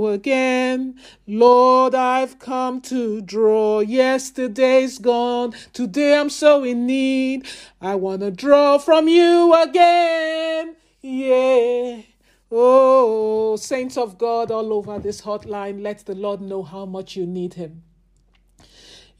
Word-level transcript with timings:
again. 0.00 0.98
Lord, 1.24 1.94
I've 1.94 2.40
come 2.40 2.80
to 2.82 3.20
draw. 3.20 3.78
Yesterday's 3.78 4.98
gone. 4.98 5.54
Today 5.72 6.18
I'm 6.18 6.30
so 6.30 6.64
in 6.64 6.84
need. 6.84 7.46
I 7.80 7.94
want 7.94 8.22
to 8.22 8.32
draw 8.32 8.78
from 8.78 9.06
you 9.06 9.54
again. 9.54 10.74
Yeah. 11.00 12.02
Oh, 12.50 13.54
saints 13.54 13.96
of 13.96 14.18
God 14.18 14.50
all 14.50 14.72
over 14.72 14.98
this 14.98 15.20
hotline, 15.20 15.82
let 15.82 16.04
the 16.06 16.14
Lord 16.16 16.40
know 16.40 16.64
how 16.64 16.86
much 16.86 17.14
you 17.14 17.24
need 17.24 17.54
Him. 17.54 17.84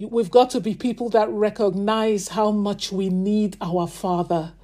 We've 0.01 0.31
got 0.31 0.51
to 0.51 0.61
be 0.61 0.75
people 0.75 1.09
that 1.11 1.31
recognize 1.31 2.29
how 2.29 2.51
much 2.51 2.91
we 2.91 3.11
need 3.11 3.57
our 3.61 3.87
Father. 3.87 4.55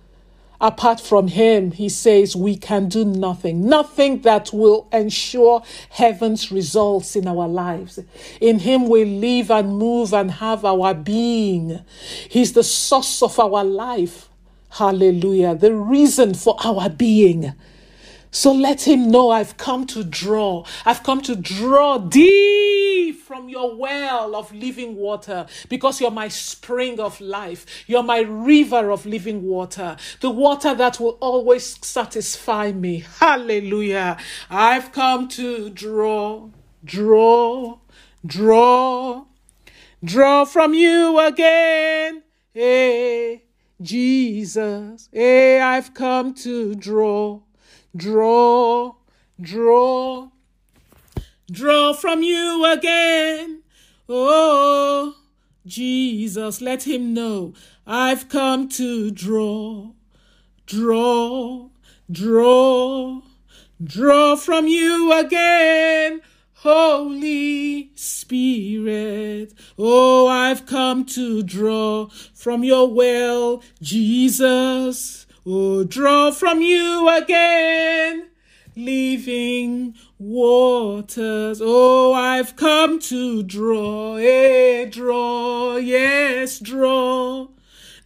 Apart 0.60 1.00
from 1.00 1.28
him, 1.28 1.72
he 1.72 1.88
says 1.88 2.36
we 2.36 2.56
can 2.56 2.88
do 2.88 3.04
nothing, 3.04 3.66
nothing 3.66 4.20
that 4.22 4.52
will 4.52 4.88
ensure 4.92 5.62
heaven's 5.88 6.52
results 6.52 7.16
in 7.16 7.26
our 7.26 7.48
lives. 7.48 7.98
In 8.40 8.58
him 8.58 8.88
we 8.88 9.04
live 9.04 9.50
and 9.50 9.78
move 9.78 10.12
and 10.12 10.30
have 10.32 10.64
our 10.64 10.92
being. 10.92 11.80
He's 12.28 12.52
the 12.52 12.62
source 12.62 13.22
of 13.22 13.38
our 13.40 13.64
life. 13.64 14.28
Hallelujah. 14.72 15.54
The 15.54 15.74
reason 15.74 16.34
for 16.34 16.56
our 16.62 16.90
being. 16.90 17.54
So 18.32 18.52
let 18.52 18.86
him 18.86 19.10
know 19.10 19.30
I've 19.30 19.56
come 19.56 19.86
to 19.88 20.04
draw. 20.04 20.64
I've 20.84 21.02
come 21.02 21.20
to 21.22 21.34
draw 21.34 21.98
deep 21.98 23.20
from 23.20 23.48
your 23.48 23.74
well 23.74 24.36
of 24.36 24.52
living 24.52 24.94
water 24.96 25.46
because 25.68 26.00
you're 26.00 26.12
my 26.12 26.28
spring 26.28 27.00
of 27.00 27.20
life. 27.20 27.66
You're 27.88 28.04
my 28.04 28.20
river 28.20 28.90
of 28.90 29.04
living 29.04 29.42
water, 29.42 29.96
the 30.20 30.30
water 30.30 30.74
that 30.74 31.00
will 31.00 31.18
always 31.20 31.84
satisfy 31.84 32.70
me. 32.70 33.04
Hallelujah. 33.18 34.16
I've 34.48 34.92
come 34.92 35.26
to 35.30 35.70
draw, 35.70 36.50
draw, 36.84 37.78
draw, 38.24 39.24
draw 40.04 40.44
from 40.44 40.74
you 40.74 41.18
again. 41.18 42.22
Hey, 42.52 43.44
Jesus. 43.80 45.08
Hey, 45.12 45.60
I've 45.60 45.94
come 45.94 46.34
to 46.34 46.74
draw 46.76 47.40
draw, 47.96 48.94
draw, 49.40 50.28
draw 51.50 51.92
from 51.92 52.22
you 52.22 52.64
again. 52.64 53.62
Oh, 54.08 55.16
Jesus, 55.66 56.60
let 56.60 56.86
him 56.86 57.14
know 57.14 57.54
I've 57.86 58.28
come 58.28 58.68
to 58.70 59.10
draw, 59.10 59.92
draw, 60.66 61.68
draw, 62.10 63.22
draw 63.82 64.36
from 64.36 64.66
you 64.66 65.12
again. 65.12 66.20
Holy 66.54 67.90
Spirit, 67.94 69.54
oh, 69.78 70.26
I've 70.26 70.66
come 70.66 71.06
to 71.06 71.42
draw 71.42 72.08
from 72.34 72.64
your 72.64 72.92
well, 72.92 73.62
Jesus. 73.80 75.26
Oh, 75.46 75.84
draw 75.84 76.32
from 76.32 76.60
you 76.60 77.08
again, 77.08 78.28
living 78.76 79.94
waters. 80.18 81.62
Oh, 81.64 82.12
I've 82.12 82.56
come 82.56 82.98
to 82.98 83.42
draw, 83.42 84.16
eh, 84.16 84.84
draw, 84.84 85.76
yes, 85.76 86.58
draw, 86.58 87.48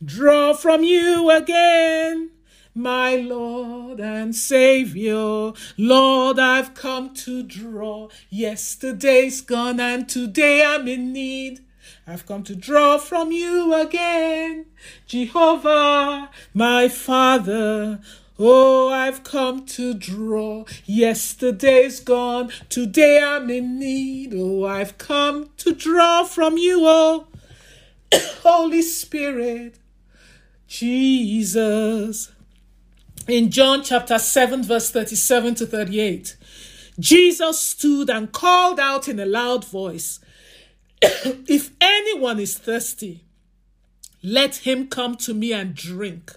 draw 0.05 0.55
from 0.55 0.85
you 0.85 1.29
again. 1.29 2.31
My 2.73 3.17
Lord 3.17 3.98
and 3.98 4.35
Savior, 4.35 5.53
Lord, 5.77 6.39
I've 6.39 6.75
come 6.75 7.14
to 7.14 7.42
draw. 7.42 8.11
Yesterday's 8.31 9.41
gone 9.41 9.81
and 9.81 10.08
today 10.08 10.64
I'm 10.64 10.87
in 10.87 11.13
need. 11.13 11.64
I've 12.06 12.27
come 12.27 12.42
to 12.45 12.55
draw 12.55 12.98
from 12.98 13.33
you 13.33 13.74
again, 13.74 14.67
Jehovah, 15.06 16.30
my 16.52 16.89
Father. 16.89 18.00
Oh, 18.39 18.89
I've 18.89 19.22
come 19.22 19.64
to 19.67 19.95
draw. 19.95 20.64
Yesterday's 20.84 22.00
gone, 22.00 22.50
today 22.68 23.22
I'm 23.22 23.48
in 23.48 23.78
need. 23.78 24.34
Oh, 24.34 24.64
I've 24.64 24.98
come 24.98 25.50
to 25.58 25.72
draw 25.72 26.24
from 26.24 26.58
you, 26.58 26.80
oh, 26.83 27.27
Holy 28.42 28.83
Spirit, 28.83 29.78
Jesus. 30.66 32.33
In 33.28 33.51
John 33.51 33.83
chapter 33.83 34.18
7, 34.18 34.62
verse 34.64 34.90
37 34.90 35.55
to 35.55 35.66
38, 35.66 36.36
Jesus 36.98 37.58
stood 37.58 38.11
and 38.11 38.30
called 38.30 38.78
out 38.78 39.08
in 39.08 39.18
a 39.18 39.24
loud 39.24 39.64
voice. 39.64 40.20
if 41.47 41.70
anyone 41.83 42.41
is 42.41 42.57
thirsty, 42.57 43.25
let 44.23 44.57
him 44.57 44.89
come 44.89 45.17
to 45.17 45.35
me 45.35 45.53
and 45.53 45.75
drink. 45.75 46.33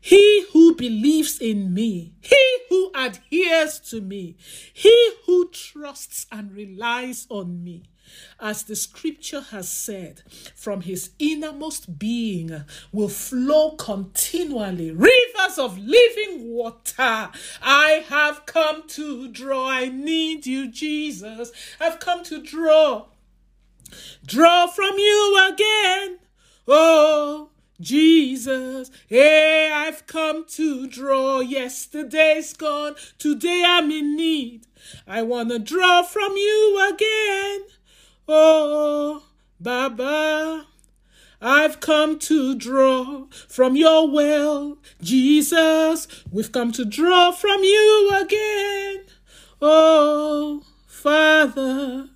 He 0.00 0.46
who 0.52 0.74
believes 0.74 1.38
in 1.38 1.72
me, 1.72 2.14
he 2.20 2.58
who 2.68 2.90
adheres 2.96 3.78
to 3.90 4.00
me, 4.00 4.36
he 4.72 5.12
who 5.24 5.48
trusts 5.50 6.26
and 6.32 6.52
relies 6.52 7.28
on 7.28 7.62
me, 7.62 7.84
as 8.40 8.64
the 8.64 8.74
scripture 8.74 9.40
has 9.40 9.68
said, 9.68 10.22
from 10.56 10.80
his 10.80 11.10
innermost 11.20 11.96
being 11.96 12.64
will 12.90 13.08
flow 13.08 13.76
continually 13.76 14.90
rivers 14.90 15.58
of 15.58 15.78
living 15.78 16.50
water. 16.50 17.30
I 17.62 18.04
have 18.08 18.46
come 18.46 18.88
to 18.88 19.28
draw. 19.28 19.68
I 19.68 19.88
need 19.88 20.44
you, 20.44 20.66
Jesus. 20.66 21.52
I've 21.80 22.00
come 22.00 22.24
to 22.24 22.42
draw 22.42 23.06
draw 24.24 24.66
from 24.66 24.98
you 24.98 25.48
again. 25.52 26.18
Oh, 26.68 27.50
Jesus, 27.80 28.90
hey, 29.06 29.70
I've 29.72 30.06
come 30.06 30.46
to 30.50 30.86
draw. 30.86 31.40
Yesterday's 31.40 32.52
gone, 32.54 32.94
today 33.18 33.64
I'm 33.66 33.90
in 33.90 34.16
need. 34.16 34.66
I 35.06 35.22
want 35.22 35.50
to 35.50 35.58
draw 35.58 36.02
from 36.02 36.32
you 36.36 36.90
again. 36.92 37.66
Oh, 38.26 39.24
Baba, 39.60 40.66
I've 41.40 41.80
come 41.80 42.18
to 42.20 42.54
draw 42.54 43.26
from 43.48 43.76
your 43.76 44.10
well. 44.10 44.78
Jesus, 45.02 46.08
we've 46.32 46.52
come 46.52 46.72
to 46.72 46.84
draw 46.84 47.30
from 47.30 47.62
you 47.62 48.10
again. 48.18 49.04
Oh, 49.60 50.64
Father, 50.86 52.08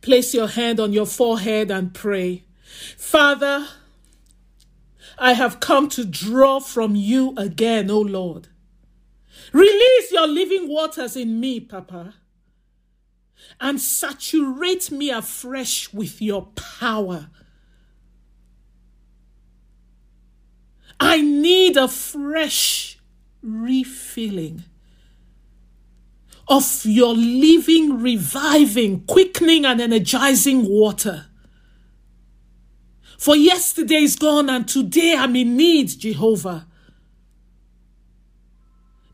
Place 0.00 0.34
your 0.34 0.48
hand 0.48 0.80
on 0.80 0.92
your 0.92 1.06
forehead 1.06 1.70
and 1.70 1.94
pray. 1.94 2.44
Father, 2.96 3.66
I 5.18 5.32
have 5.32 5.60
come 5.60 5.88
to 5.90 6.04
draw 6.04 6.60
from 6.60 6.94
you 6.94 7.34
again, 7.36 7.90
O 7.90 8.00
Lord. 8.00 8.48
Release 9.52 10.12
your 10.12 10.26
living 10.26 10.68
waters 10.68 11.16
in 11.16 11.40
me, 11.40 11.60
Papa, 11.60 12.14
and 13.60 13.80
saturate 13.80 14.90
me 14.90 15.10
afresh 15.10 15.92
with 15.92 16.20
your 16.20 16.48
power. 16.56 17.30
I 20.98 21.20
need 21.20 21.76
a 21.76 21.88
fresh 21.88 22.98
refilling 23.42 24.64
of 26.48 26.82
your 26.84 27.14
living, 27.14 28.00
reviving, 28.00 29.04
quickening, 29.06 29.64
and 29.64 29.80
energizing 29.80 30.68
water. 30.68 31.26
For 33.18 33.34
yesterday 33.34 34.02
is 34.02 34.16
gone 34.16 34.48
and 34.50 34.68
today 34.68 35.14
I'm 35.16 35.34
in 35.36 35.56
need, 35.56 35.88
Jehovah. 35.88 36.66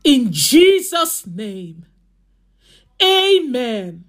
In 0.03 0.31
Jesus' 0.31 1.25
name, 1.25 1.85
amen. 3.01 4.03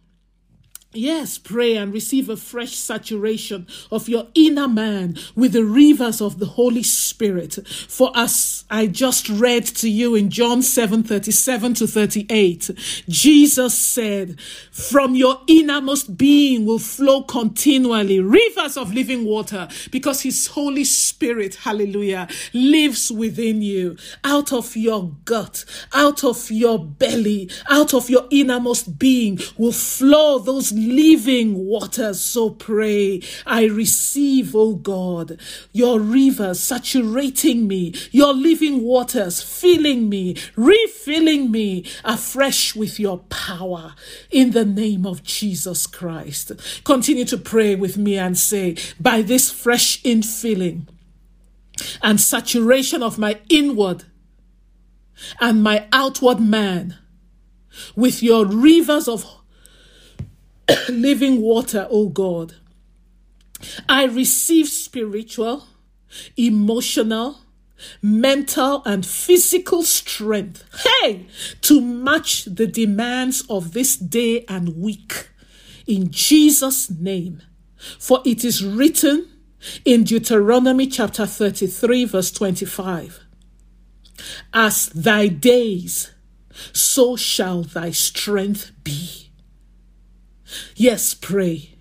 Yes, 0.97 1.39
pray 1.39 1.77
and 1.77 1.93
receive 1.93 2.29
a 2.29 2.37
fresh 2.37 2.77
saturation 2.77 3.67
of 3.91 4.09
your 4.09 4.29
inner 4.35 4.69
man 4.69 5.17
with 5.35 5.53
the 5.53 5.65
rivers 5.65 6.21
of 6.21 6.39
the 6.39 6.47
Holy 6.47 6.85
Spirit. 6.85 7.59
For 7.89 8.13
as 8.15 8.65
I 8.71 8.87
just 8.87 9.29
read 9.29 9.67
to 9.67 9.91
you 9.91 10.15
in 10.15 10.31
John 10.31 10.63
7 10.63 11.03
37 11.03 11.75
to 11.75 11.87
38, 11.89 12.71
Jesus 13.09 13.77
said, 13.77 14.41
From 14.71 15.17
your 15.17 15.41
innermost 15.49 16.17
being 16.17 16.65
will 16.65 16.79
flow 16.79 17.23
continually 17.23 18.21
rivers 18.21 18.77
of 18.77 18.95
living 18.95 19.25
water 19.25 19.67
because 19.91 20.23
His 20.23 20.47
Holy 20.47 20.85
Spirit, 20.85 21.57
hallelujah, 21.57 22.29
lives 22.53 23.11
within 23.11 23.63
you. 23.63 23.97
Out 24.23 24.53
of 24.53 24.77
your 24.77 25.11
gut, 25.25 25.65
out 25.93 26.23
of 26.23 26.53
your 26.53 26.79
belly, 26.79 27.51
out 27.69 27.95
of 27.95 28.09
your 28.09 28.29
innermost 28.31 28.97
being 28.97 29.41
will 29.59 29.73
flow 29.73 30.39
those 30.39 30.73
living 30.85 31.67
waters. 31.67 32.21
So 32.21 32.51
pray. 32.51 33.23
I 33.47 33.65
receive, 33.65 34.55
oh 34.55 34.75
God, 34.75 35.39
your 35.73 36.01
rivers 36.01 36.61
saturating 36.61 37.67
me, 37.67 37.95
your 38.11 38.33
living 38.33 38.83
waters 38.83 39.43
filling 39.43 40.09
me, 40.09 40.37
refilling 40.57 41.51
me 41.51 41.85
afresh 42.05 42.75
with 42.75 43.01
your 43.01 43.19
power 43.31 43.95
in 44.31 44.53
the 44.53 44.65
name 44.65 45.07
of 45.07 45.23
Jesus 45.23 45.87
Christ. 45.87 46.53
Continue 46.85 47.25
to 47.27 47.39
pray 47.39 47.75
with 47.75 47.97
me 47.97 48.19
and 48.19 48.37
say, 48.37 48.77
by 49.01 49.23
this 49.23 49.51
fresh 49.51 50.03
infilling 50.03 50.87
and 52.03 52.21
saturation 52.21 53.03
of 53.03 53.19
my 53.19 53.41
inward 53.49 54.05
and 55.41 55.63
my 55.63 55.87
outward 55.93 56.41
man 56.41 56.97
with 57.97 58.23
your 58.23 58.47
rivers 58.47 59.09
of 59.09 59.25
living 60.89 61.41
water, 61.41 61.87
O 61.91 62.09
God. 62.09 62.57
I 63.89 64.05
receive 64.05 64.69
spiritual, 64.69 65.67
emotional, 66.37 67.39
mental, 68.03 68.83
and 68.85 69.05
physical 69.05 69.83
strength, 69.83 70.65
hey, 71.03 71.27
to 71.63 71.81
match 71.81 72.45
the 72.45 72.67
demands 72.67 73.43
of 73.49 73.73
this 73.73 73.97
day 73.97 74.45
and 74.49 74.77
week. 74.77 75.29
In 75.87 76.11
Jesus' 76.11 76.91
name. 76.91 77.43
For 77.99 78.21
it 78.25 78.45
is 78.45 78.65
written 78.65 79.29
in 79.85 80.05
Deuteronomy 80.05 80.87
chapter 80.87 81.27
33, 81.27 82.07
verse 82.07 82.31
25 82.31 83.21
As 84.53 84.89
thy 84.89 85.29
days, 85.29 86.13
so 86.73 87.17
shall 87.17 87.63
thy 87.63 87.91
strength 87.91 88.73
be. 88.83 89.24
Yes, 90.77 91.15
pray 91.15 91.74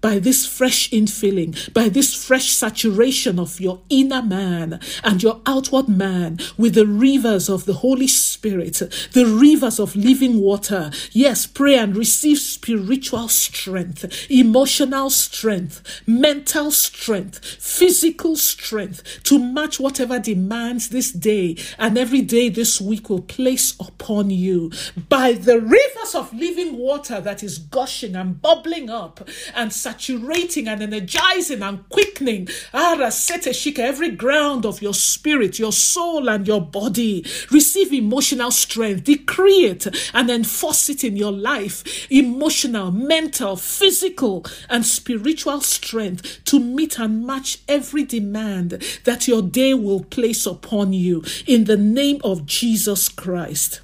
by 0.00 0.18
this 0.18 0.46
fresh 0.46 0.90
infilling, 0.90 1.72
by 1.72 1.88
this 1.88 2.14
fresh 2.14 2.50
saturation 2.50 3.38
of 3.38 3.60
your 3.60 3.80
inner 3.88 4.22
man 4.22 4.80
and 5.02 5.22
your 5.22 5.40
outward 5.46 5.88
man 5.88 6.38
with 6.56 6.74
the 6.74 6.86
rivers 6.86 7.48
of 7.48 7.64
the 7.64 7.74
Holy 7.74 8.06
Spirit, 8.06 8.74
the 9.12 9.26
rivers 9.26 9.78
of 9.80 9.96
living 9.96 10.40
water. 10.40 10.90
Yes, 11.12 11.46
pray 11.46 11.76
and 11.76 11.96
receive 11.96 12.38
spiritual 12.38 13.28
strength, 13.28 14.30
emotional 14.30 15.10
strength, 15.10 16.02
mental 16.06 16.70
strength, 16.70 17.44
physical 17.44 18.36
strength 18.36 19.22
to 19.24 19.38
match 19.38 19.80
whatever 19.80 20.18
demands 20.18 20.90
this 20.90 21.10
day 21.12 21.56
and 21.78 21.98
every 21.98 22.22
day 22.22 22.48
this 22.48 22.80
week 22.80 23.10
will 23.10 23.22
place 23.22 23.74
upon 23.80 24.30
you 24.30 24.70
by 25.08 25.32
the 25.32 25.60
rivers 25.60 26.14
of 26.14 26.32
living 26.32 26.76
water 26.78 27.20
that 27.20 27.42
is 27.42 27.58
gushing 27.58 28.14
and 28.14 28.40
bubbling 28.40 28.90
up 28.90 29.28
and 29.54 29.72
saturating 29.88 30.68
and 30.68 30.82
energizing 30.82 31.62
and 31.62 31.88
quickening. 31.88 32.48
Every 32.74 34.10
ground 34.10 34.66
of 34.66 34.82
your 34.82 34.92
spirit, 34.94 35.58
your 35.58 35.72
soul, 35.72 36.28
and 36.28 36.46
your 36.46 36.60
body. 36.60 37.24
Receive 37.50 37.92
emotional 37.92 38.50
strength. 38.50 39.04
Decree 39.04 39.64
it 39.64 39.86
and 40.12 40.28
enforce 40.30 40.90
it 40.90 41.04
in 41.04 41.16
your 41.16 41.32
life. 41.32 42.10
Emotional, 42.10 42.90
mental, 42.90 43.56
physical, 43.56 44.44
and 44.68 44.84
spiritual 44.84 45.62
strength 45.62 46.44
to 46.44 46.60
meet 46.60 46.98
and 46.98 47.26
match 47.26 47.58
every 47.66 48.04
demand 48.04 48.82
that 49.04 49.26
your 49.26 49.42
day 49.42 49.72
will 49.72 50.04
place 50.04 50.44
upon 50.44 50.92
you 50.92 51.24
in 51.46 51.64
the 51.64 51.76
name 51.78 52.20
of 52.22 52.44
Jesus 52.44 53.08
Christ. 53.08 53.80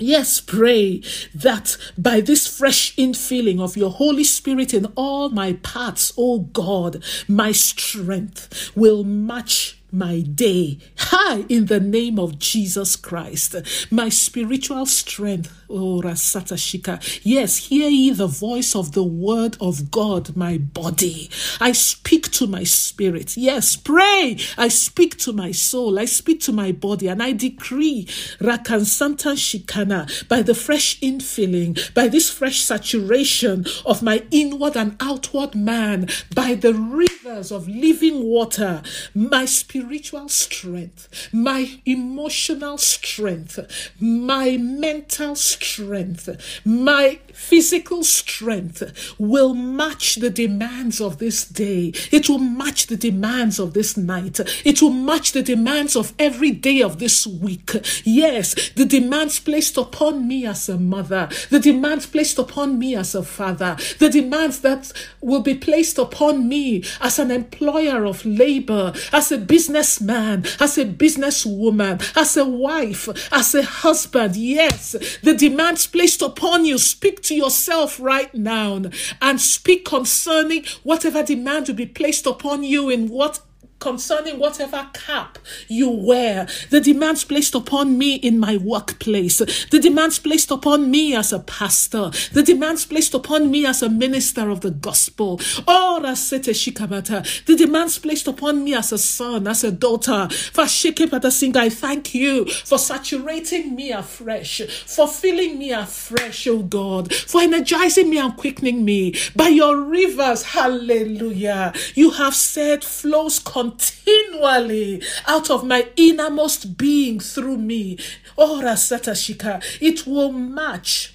Yes, 0.00 0.40
pray 0.40 1.02
that 1.34 1.76
by 1.96 2.20
this 2.20 2.46
fresh 2.46 2.94
infilling 2.96 3.60
of 3.60 3.76
your 3.76 3.90
Holy 3.90 4.22
Spirit 4.22 4.72
in 4.72 4.86
all 4.94 5.28
my 5.28 5.54
parts, 5.54 6.12
oh 6.16 6.40
God, 6.40 7.02
my 7.26 7.50
strength 7.50 8.70
will 8.76 9.02
match 9.02 9.77
my 9.90 10.20
day. 10.20 10.78
Hi, 10.98 11.44
in 11.48 11.66
the 11.66 11.80
name 11.80 12.18
of 12.18 12.38
Jesus 12.38 12.96
Christ. 12.96 13.56
My 13.90 14.08
spiritual 14.08 14.86
strength. 14.86 15.54
Oh, 15.70 16.00
Rasata 16.02 16.56
Shika. 16.56 17.20
Yes, 17.22 17.68
hear 17.68 17.88
ye 17.88 18.10
the 18.10 18.26
voice 18.26 18.74
of 18.74 18.92
the 18.92 19.02
word 19.02 19.56
of 19.60 19.90
God, 19.90 20.36
my 20.36 20.58
body. 20.58 21.30
I 21.60 21.72
speak 21.72 22.30
to 22.32 22.46
my 22.46 22.64
spirit. 22.64 23.36
Yes, 23.36 23.76
pray. 23.76 24.38
I 24.56 24.68
speak 24.68 25.18
to 25.18 25.32
my 25.32 25.52
soul. 25.52 25.98
I 25.98 26.06
speak 26.06 26.40
to 26.40 26.52
my 26.52 26.72
body 26.72 27.08
and 27.08 27.22
I 27.22 27.32
decree 27.32 28.06
Rakansanta 28.40 29.36
Shikana 29.36 30.28
by 30.28 30.42
the 30.42 30.54
fresh 30.54 31.00
infilling, 31.00 31.94
by 31.94 32.08
this 32.08 32.30
fresh 32.30 32.60
saturation 32.60 33.66
of 33.84 34.02
my 34.02 34.22
inward 34.30 34.76
and 34.76 34.96
outward 35.00 35.54
man, 35.54 36.08
by 36.34 36.54
the 36.54 36.74
rivers 36.74 37.52
of 37.52 37.68
living 37.68 38.24
water, 38.24 38.82
my 39.14 39.44
spirit 39.44 39.77
spiritual 39.78 40.28
strength, 40.28 41.28
my 41.32 41.80
emotional 41.86 42.76
strength, 42.78 43.60
my 44.00 44.56
mental 44.56 45.36
strength, 45.36 46.28
my 46.64 47.20
physical 47.32 48.02
strength 48.02 48.82
will 49.18 49.54
match 49.54 50.16
the 50.16 50.30
demands 50.30 51.00
of 51.00 51.18
this 51.18 51.44
day. 51.44 51.92
It 52.10 52.28
will 52.28 52.40
match 52.40 52.88
the 52.88 52.96
demands 52.96 53.60
of 53.60 53.72
this 53.74 53.96
night. 53.96 54.40
It 54.64 54.82
will 54.82 54.90
match 54.90 55.30
the 55.30 55.42
demands 55.42 55.94
of 55.94 56.12
every 56.18 56.50
day 56.50 56.82
of 56.82 56.98
this 56.98 57.24
week. 57.24 57.70
Yes, 58.04 58.70
the 58.70 58.84
demands 58.84 59.38
placed 59.38 59.76
upon 59.76 60.26
me 60.26 60.44
as 60.44 60.68
a 60.68 60.76
mother, 60.76 61.28
the 61.50 61.60
demands 61.60 62.06
placed 62.06 62.38
upon 62.38 62.80
me 62.80 62.96
as 62.96 63.14
a 63.14 63.22
father, 63.22 63.76
the 64.00 64.10
demands 64.10 64.60
that 64.60 64.92
will 65.20 65.42
be 65.42 65.54
placed 65.54 65.98
upon 65.98 66.48
me 66.48 66.82
as 67.00 67.20
an 67.20 67.30
employer 67.30 68.04
of 68.04 68.26
labor, 68.26 68.92
as 69.12 69.30
a 69.30 69.38
business 69.38 69.67
businessman, 69.68 70.46
as 70.60 70.78
a 70.78 70.84
businesswoman, 70.86 72.00
as 72.16 72.38
a 72.38 72.44
wife, 72.44 73.06
as 73.30 73.54
a 73.54 73.62
husband. 73.62 74.34
Yes, 74.34 74.92
the 75.22 75.34
demands 75.34 75.86
placed 75.86 76.22
upon 76.22 76.64
you. 76.64 76.78
Speak 76.78 77.20
to 77.24 77.34
yourself 77.34 78.00
right 78.00 78.32
now 78.34 78.80
and 79.20 79.40
speak 79.40 79.84
concerning 79.84 80.64
whatever 80.82 81.22
demand 81.22 81.68
will 81.68 81.74
be 81.74 81.86
placed 81.86 82.26
upon 82.26 82.62
you 82.62 82.88
in 82.88 83.08
what 83.08 83.40
concerning 83.78 84.38
whatever 84.38 84.88
cap 84.92 85.38
you 85.68 85.88
wear, 85.90 86.46
the 86.70 86.80
demands 86.80 87.24
placed 87.24 87.54
upon 87.54 87.96
me 87.98 88.16
in 88.16 88.38
my 88.38 88.56
workplace, 88.56 89.38
the 89.70 89.78
demands 89.80 90.18
placed 90.18 90.50
upon 90.50 90.90
me 90.90 91.14
as 91.14 91.32
a 91.32 91.38
pastor, 91.40 92.10
the 92.32 92.42
demands 92.42 92.84
placed 92.86 93.14
upon 93.14 93.50
me 93.50 93.64
as 93.66 93.82
a 93.82 93.88
minister 93.88 94.50
of 94.50 94.60
the 94.60 94.70
gospel, 94.70 95.40
or 95.66 96.06
as 96.06 96.30
the 96.30 97.54
demands 97.56 97.98
placed 97.98 98.26
upon 98.28 98.64
me 98.64 98.74
as 98.74 98.92
a 98.92 98.98
son, 98.98 99.46
as 99.46 99.64
a 99.64 99.72
daughter. 99.72 100.28
I 100.56 101.68
thank 101.70 102.14
you 102.14 102.46
for 102.46 102.78
saturating 102.78 103.74
me 103.74 103.92
afresh, 103.92 104.62
for 104.86 105.08
filling 105.08 105.58
me 105.58 105.72
afresh, 105.72 106.46
oh 106.46 106.62
God, 106.62 107.12
for 107.12 107.40
energizing 107.40 108.10
me 108.10 108.18
and 108.18 108.36
quickening 108.36 108.84
me 108.84 109.14
by 109.34 109.48
your 109.48 109.80
rivers. 109.80 110.42
Hallelujah. 110.42 111.72
You 111.94 112.10
have 112.10 112.34
said 112.34 112.84
flows 112.84 113.38
continually 113.68 115.02
out 115.26 115.50
of 115.50 115.64
my 115.64 115.88
innermost 115.96 116.76
being 116.76 117.20
through 117.20 117.58
me. 117.58 117.98
Oh, 118.36 118.60
Rasata 118.62 119.12
Shika, 119.12 119.62
it 119.80 120.06
will 120.06 120.32
match. 120.32 121.14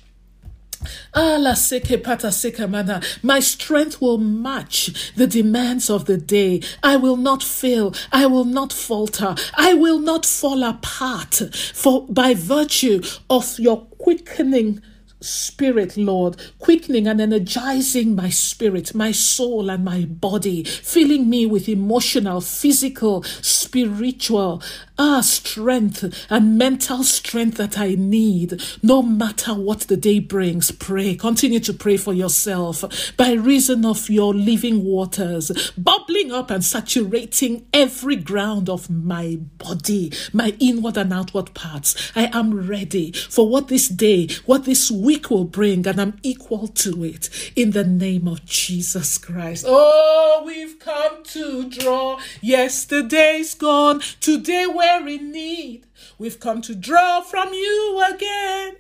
My 3.24 3.39
strength 3.39 4.01
will 4.01 4.17
match 4.17 5.13
the 5.15 5.27
demands 5.27 5.89
of 5.89 6.05
the 6.05 6.17
day. 6.17 6.62
I 6.83 6.98
will 6.98 7.15
not 7.15 7.41
fail. 7.41 7.93
I 8.12 8.25
will 8.25 8.43
not 8.45 8.74
falter. 8.74 9.36
I 9.55 9.74
will 9.75 10.00
not 10.00 10.25
fall 10.25 10.62
apart. 10.63 11.41
For 11.74 12.05
by 12.07 12.33
virtue 12.33 13.01
of 13.29 13.57
your 13.60 13.86
quickening 13.98 14.81
spirit, 15.24 15.98
Lord, 15.98 16.42
quickening 16.60 17.08
and 17.08 17.20
energizing 17.22 18.15
my 18.15 18.30
spirit, 18.30 18.94
my 18.94 19.12
soul, 19.12 19.70
and 19.70 19.84
my 19.84 20.06
body, 20.06 20.63
filling 20.63 21.30
me 21.30 21.46
with 21.46 21.70
emotional, 21.70 22.42
physical, 22.42 23.24
spiritual, 23.24 24.62
ah, 24.97 25.21
strength 25.21 26.25
and 26.29 26.57
mental 26.57 27.03
strength 27.03 27.57
that 27.57 27.77
I 27.77 27.95
need, 27.95 28.62
no 28.81 29.01
matter 29.01 29.53
what 29.53 29.81
the 29.81 29.97
day 29.97 30.19
brings. 30.19 30.71
Pray. 30.71 31.15
Continue 31.15 31.59
to 31.62 31.73
pray 31.73 31.97
for 31.97 32.13
yourself 32.13 32.83
by 33.17 33.33
reason 33.33 33.85
of 33.85 34.09
your 34.09 34.33
living 34.33 34.83
waters, 34.83 35.71
bubbling 35.77 36.31
up 36.31 36.51
and 36.51 36.63
saturating 36.63 37.65
every 37.73 38.15
ground 38.15 38.69
of 38.69 38.89
my 38.89 39.38
body, 39.57 40.12
my 40.31 40.55
inward 40.59 40.97
and 40.97 41.13
outward 41.13 41.53
parts. 41.53 42.12
I 42.15 42.29
am 42.33 42.67
ready 42.67 43.12
for 43.12 43.47
what 43.47 43.67
this 43.67 43.88
day, 43.88 44.27
what 44.45 44.65
this 44.65 44.91
week 44.91 45.29
will 45.29 45.45
bring, 45.45 45.88
and 45.88 46.00
I'm 46.00 46.19
equal 46.23 46.67
to 46.67 47.03
it 47.03 47.29
in 47.55 47.71
the 47.71 47.83
name 47.83 48.27
of 48.27 48.45
Jesus 48.45 49.17
Christ. 49.17 49.65
Oh, 49.67 50.43
we've 50.45 50.77
come 50.79 51.23
to 51.23 51.69
draw. 51.69 52.19
Yesterday's 52.41 53.55
gone. 53.55 54.01
Today 54.19 54.67
we're 54.67 54.82
we're 54.83 55.07
in 55.07 55.31
need. 55.31 55.85
We've 56.17 56.39
come 56.39 56.61
to 56.63 56.75
draw 56.75 57.21
from 57.21 57.53
you 57.53 58.03
again. 58.13 58.77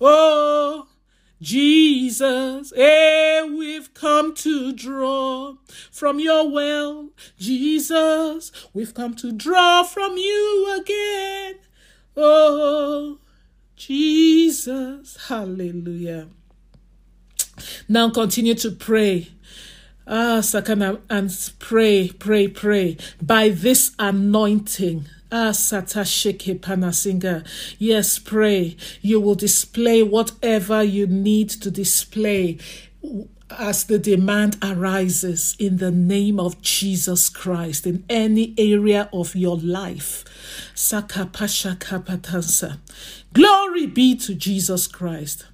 Oh, 0.00 0.88
Jesus, 1.40 2.72
hey, 2.74 3.42
we've 3.56 3.92
come 3.94 4.34
to 4.36 4.72
draw 4.72 5.54
from 5.90 6.18
your 6.18 6.50
well. 6.50 7.10
Jesus, 7.38 8.52
we've 8.72 8.94
come 8.94 9.14
to 9.16 9.32
draw 9.32 9.82
from 9.82 10.16
you 10.16 10.78
again. 10.80 11.56
Oh, 12.16 13.18
Jesus, 13.76 15.26
hallelujah. 15.28 16.28
Now 17.88 18.10
continue 18.10 18.54
to 18.54 18.70
pray. 18.70 19.28
Ah, 20.06 20.38
Sakana, 20.40 21.00
and 21.10 21.30
pray, 21.58 22.08
pray, 22.08 22.48
pray. 22.48 22.96
By 23.20 23.48
this 23.48 23.92
anointing. 23.98 25.06
Yes, 27.78 28.18
pray. 28.18 28.76
You 29.00 29.20
will 29.20 29.34
display 29.34 30.02
whatever 30.02 30.82
you 30.82 31.06
need 31.06 31.50
to 31.50 31.70
display 31.70 32.58
as 33.50 33.84
the 33.84 33.98
demand 33.98 34.58
arises 34.62 35.56
in 35.58 35.76
the 35.78 35.90
name 35.90 36.40
of 36.40 36.60
Jesus 36.62 37.28
Christ 37.28 37.86
in 37.86 38.04
any 38.08 38.54
area 38.58 39.08
of 39.12 39.34
your 39.36 39.56
life. 39.56 40.24
Glory 43.32 43.86
be 43.86 44.16
to 44.16 44.34
Jesus 44.34 44.86
Christ. 44.86 45.46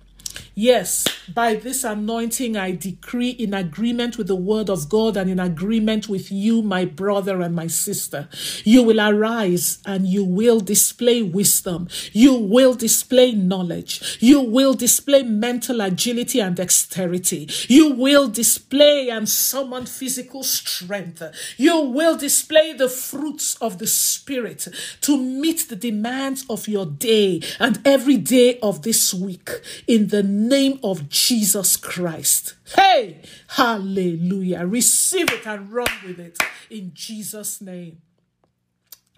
Yes, 0.55 1.07
by 1.33 1.55
this 1.55 1.83
anointing, 1.83 2.59
I 2.59 2.73
decree 2.73 3.31
in 3.31 3.55
agreement 3.55 4.19
with 4.19 4.27
the 4.27 4.37
word 4.37 4.69
of 4.69 4.91
God 4.91 5.17
and 5.17 5.31
in 5.31 5.41
agreement 5.41 6.09
with 6.11 6.31
you, 6.31 6.61
my 6.61 6.85
brother 6.85 7.41
and 7.41 7.55
my 7.55 7.69
sister. 7.69 8.29
You 8.63 8.83
will 8.83 9.01
arise 9.01 9.79
and 9.87 10.07
you 10.07 10.25
will 10.25 10.61
display 10.61 11.23
wisdom. 11.23 11.89
You 12.13 12.35
will 12.35 12.75
display 12.75 13.33
knowledge. 13.33 14.19
You 14.21 14.41
will 14.41 14.75
display 14.75 15.23
mental 15.23 15.81
agility 15.81 16.41
and 16.41 16.55
dexterity. 16.55 17.49
You 17.69 17.93
will 17.95 18.29
display 18.29 19.09
and 19.09 19.27
summon 19.27 19.87
physical 19.87 20.43
strength. 20.43 21.23
You 21.57 21.81
will 21.81 22.17
display 22.17 22.75
the 22.75 22.91
fruits 22.91 23.55
of 23.57 23.79
the 23.79 23.87
Spirit 23.87 24.69
to 25.01 25.17
meet 25.17 25.69
the 25.71 25.77
demands 25.77 26.45
of 26.51 26.69
your 26.69 26.85
day 26.85 27.41
and 27.59 27.81
every 27.87 28.19
day 28.19 28.59
of 28.59 28.83
this 28.83 29.15
week 29.15 29.49
in 29.87 30.09
the 30.09 30.23
name 30.49 30.79
of 30.83 31.09
Jesus 31.09 31.77
Christ. 31.77 32.55
Hey, 32.77 33.23
hallelujah. 33.49 34.67
Receive 34.67 35.31
it 35.33 35.47
and 35.47 35.73
run 35.73 35.87
with 36.05 36.19
it 36.19 36.39
in 36.71 36.93
Jesus' 36.95 37.61
name. 37.61 38.03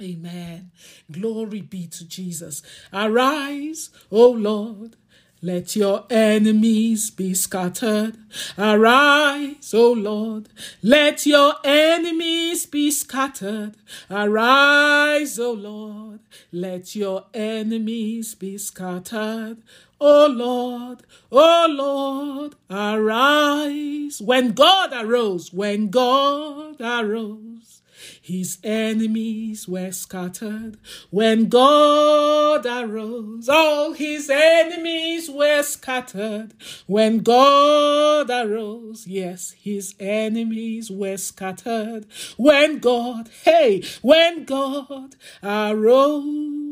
Amen. 0.00 0.72
Glory 1.10 1.60
be 1.60 1.86
to 1.86 2.06
Jesus. 2.06 2.62
Arise, 2.92 3.90
O 4.10 4.30
Lord. 4.30 4.96
Let 5.44 5.76
your 5.76 6.06
enemies 6.08 7.10
be 7.10 7.34
scattered. 7.34 8.16
Arise, 8.56 9.74
O 9.74 9.92
Lord. 9.92 10.48
Let 10.82 11.26
your 11.26 11.56
enemies 11.62 12.64
be 12.64 12.90
scattered. 12.90 13.76
Arise, 14.10 15.38
O 15.38 15.52
Lord. 15.52 16.20
Let 16.50 16.96
your 16.96 17.26
enemies 17.34 18.34
be 18.34 18.56
scattered. 18.56 19.58
O 20.06 20.26
Lord, 20.26 21.02
O 21.32 21.66
Lord, 21.70 22.56
arise. 22.70 24.20
When 24.20 24.52
God 24.52 24.92
arose, 24.92 25.50
when 25.50 25.88
God 25.88 26.78
arose, 26.78 27.80
his 28.20 28.58
enemies 28.62 29.66
were 29.66 29.92
scattered. 29.92 30.76
When 31.08 31.48
God 31.48 32.66
arose, 32.66 33.48
all 33.48 33.94
his 33.94 34.28
enemies 34.28 35.30
were 35.30 35.62
scattered. 35.62 36.52
When 36.86 37.20
God 37.20 38.28
arose, 38.28 39.06
yes, 39.06 39.52
his 39.52 39.94
enemies 39.98 40.90
were 40.90 41.16
scattered. 41.16 42.04
When 42.36 42.78
God, 42.78 43.30
hey, 43.44 43.82
when 44.02 44.44
God 44.44 45.16
arose, 45.42 46.63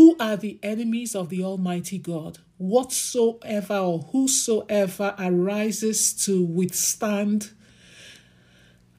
who 0.00 0.16
are 0.18 0.38
the 0.38 0.58
enemies 0.62 1.14
of 1.14 1.28
the 1.28 1.44
Almighty 1.44 1.98
God? 1.98 2.38
Whatsoever 2.56 3.76
or 3.76 3.98
whosoever 3.98 5.14
arises 5.18 6.14
to 6.24 6.42
withstand 6.42 7.50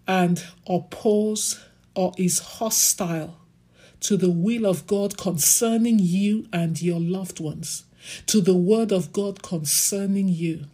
and 0.08 0.46
oppose 0.67 1.60
or 1.96 2.13
is 2.20 2.38
hostile 2.38 3.39
to 4.01 4.15
the 4.15 4.29
will 4.29 4.67
of 4.67 4.86
God 4.86 5.17
concerning 5.17 5.98
you 5.98 6.46
and 6.53 6.79
your 6.79 7.00
loved 7.00 7.39
ones, 7.39 7.86
to 8.27 8.39
the 8.39 8.55
word 8.55 8.91
of 8.91 9.12
God 9.12 9.41
concerning 9.41 10.27
you 10.27 10.65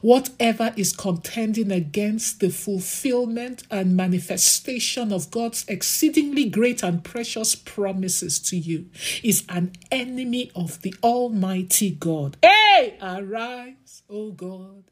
Whatever 0.00 0.72
is 0.76 0.92
contending 0.92 1.70
against 1.72 2.40
the 2.40 2.50
fulfillment 2.50 3.64
and 3.70 3.96
manifestation 3.96 5.12
of 5.12 5.30
God's 5.30 5.64
exceedingly 5.68 6.48
great 6.48 6.82
and 6.82 7.02
precious 7.02 7.54
promises 7.54 8.38
to 8.40 8.56
you 8.56 8.90
is 9.22 9.44
an 9.48 9.72
enemy 9.90 10.50
of 10.54 10.82
the 10.82 10.94
Almighty 11.02 11.90
God. 11.90 12.36
Hey, 12.42 12.96
arise, 13.00 14.02
O 14.08 14.30
God. 14.30 14.84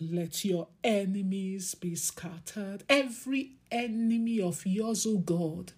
Let 0.00 0.44
your 0.44 0.68
enemies 0.82 1.74
be 1.74 1.94
scattered. 1.94 2.84
Every 2.88 3.52
enemy 3.70 4.40
of 4.40 4.66
yours, 4.66 5.06
O 5.06 5.18
God, 5.18 5.72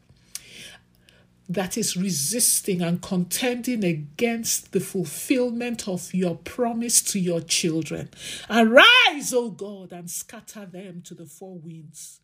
that 1.48 1.78
is 1.78 1.96
resisting 1.96 2.82
and 2.82 3.00
contending 3.00 3.84
against 3.84 4.72
the 4.72 4.80
fulfillment 4.80 5.86
of 5.86 6.12
your 6.12 6.34
promise 6.36 7.00
to 7.02 7.20
your 7.20 7.40
children. 7.40 8.08
Arise, 8.50 9.32
O 9.32 9.50
God, 9.50 9.92
and 9.92 10.10
scatter 10.10 10.66
them 10.66 11.02
to 11.02 11.14
the 11.14 11.26
four 11.26 11.58
winds. 11.58 12.20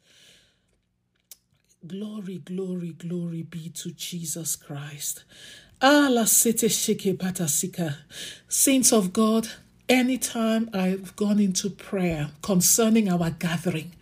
Glory, 1.86 2.38
glory, 2.38 2.92
glory 2.92 3.42
be 3.42 3.68
to 3.70 3.90
Jesus 3.92 4.56
Christ. 4.56 5.24
Allah 5.80 6.26
Saints 6.26 6.62
of 8.92 9.12
God, 9.12 9.48
anytime 9.88 10.70
I've 10.72 11.16
gone 11.16 11.40
into 11.40 11.70
prayer 11.70 12.30
concerning 12.40 13.08
our 13.12 13.30
gathering, 13.30 13.92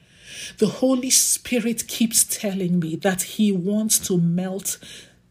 the 0.59 0.67
Holy 0.67 1.09
Spirit 1.11 1.89
keeps 1.89 2.25
telling 2.25 2.81
me 2.81 2.97
that 2.97 3.23
He 3.23 3.51
wants 3.51 3.99
to 4.09 4.19
melt 4.19 4.79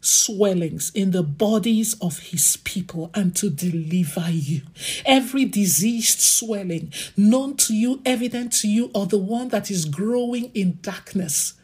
swellings 0.00 0.90
in 0.94 1.10
the 1.10 1.22
bodies 1.22 1.94
of 2.00 2.18
his 2.18 2.56
people 2.64 3.10
and 3.14 3.36
to 3.36 3.50
deliver 3.50 4.30
you. 4.30 4.62
Every 5.04 5.44
diseased 5.44 6.20
swelling 6.20 6.92
known 7.16 7.56
to 7.58 7.74
you, 7.74 8.00
evident 8.04 8.52
to 8.54 8.68
you, 8.68 8.90
or 8.94 9.06
the 9.06 9.18
one 9.18 9.48
that 9.48 9.70
is 9.70 9.84
growing 9.84 10.50
in 10.54 10.78
darkness. 10.80 11.54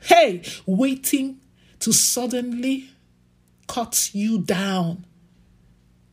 Hey, 0.00 0.42
waiting 0.66 1.40
to 1.80 1.92
suddenly 1.92 2.90
cut 3.68 4.10
you 4.12 4.40
down 4.40 5.04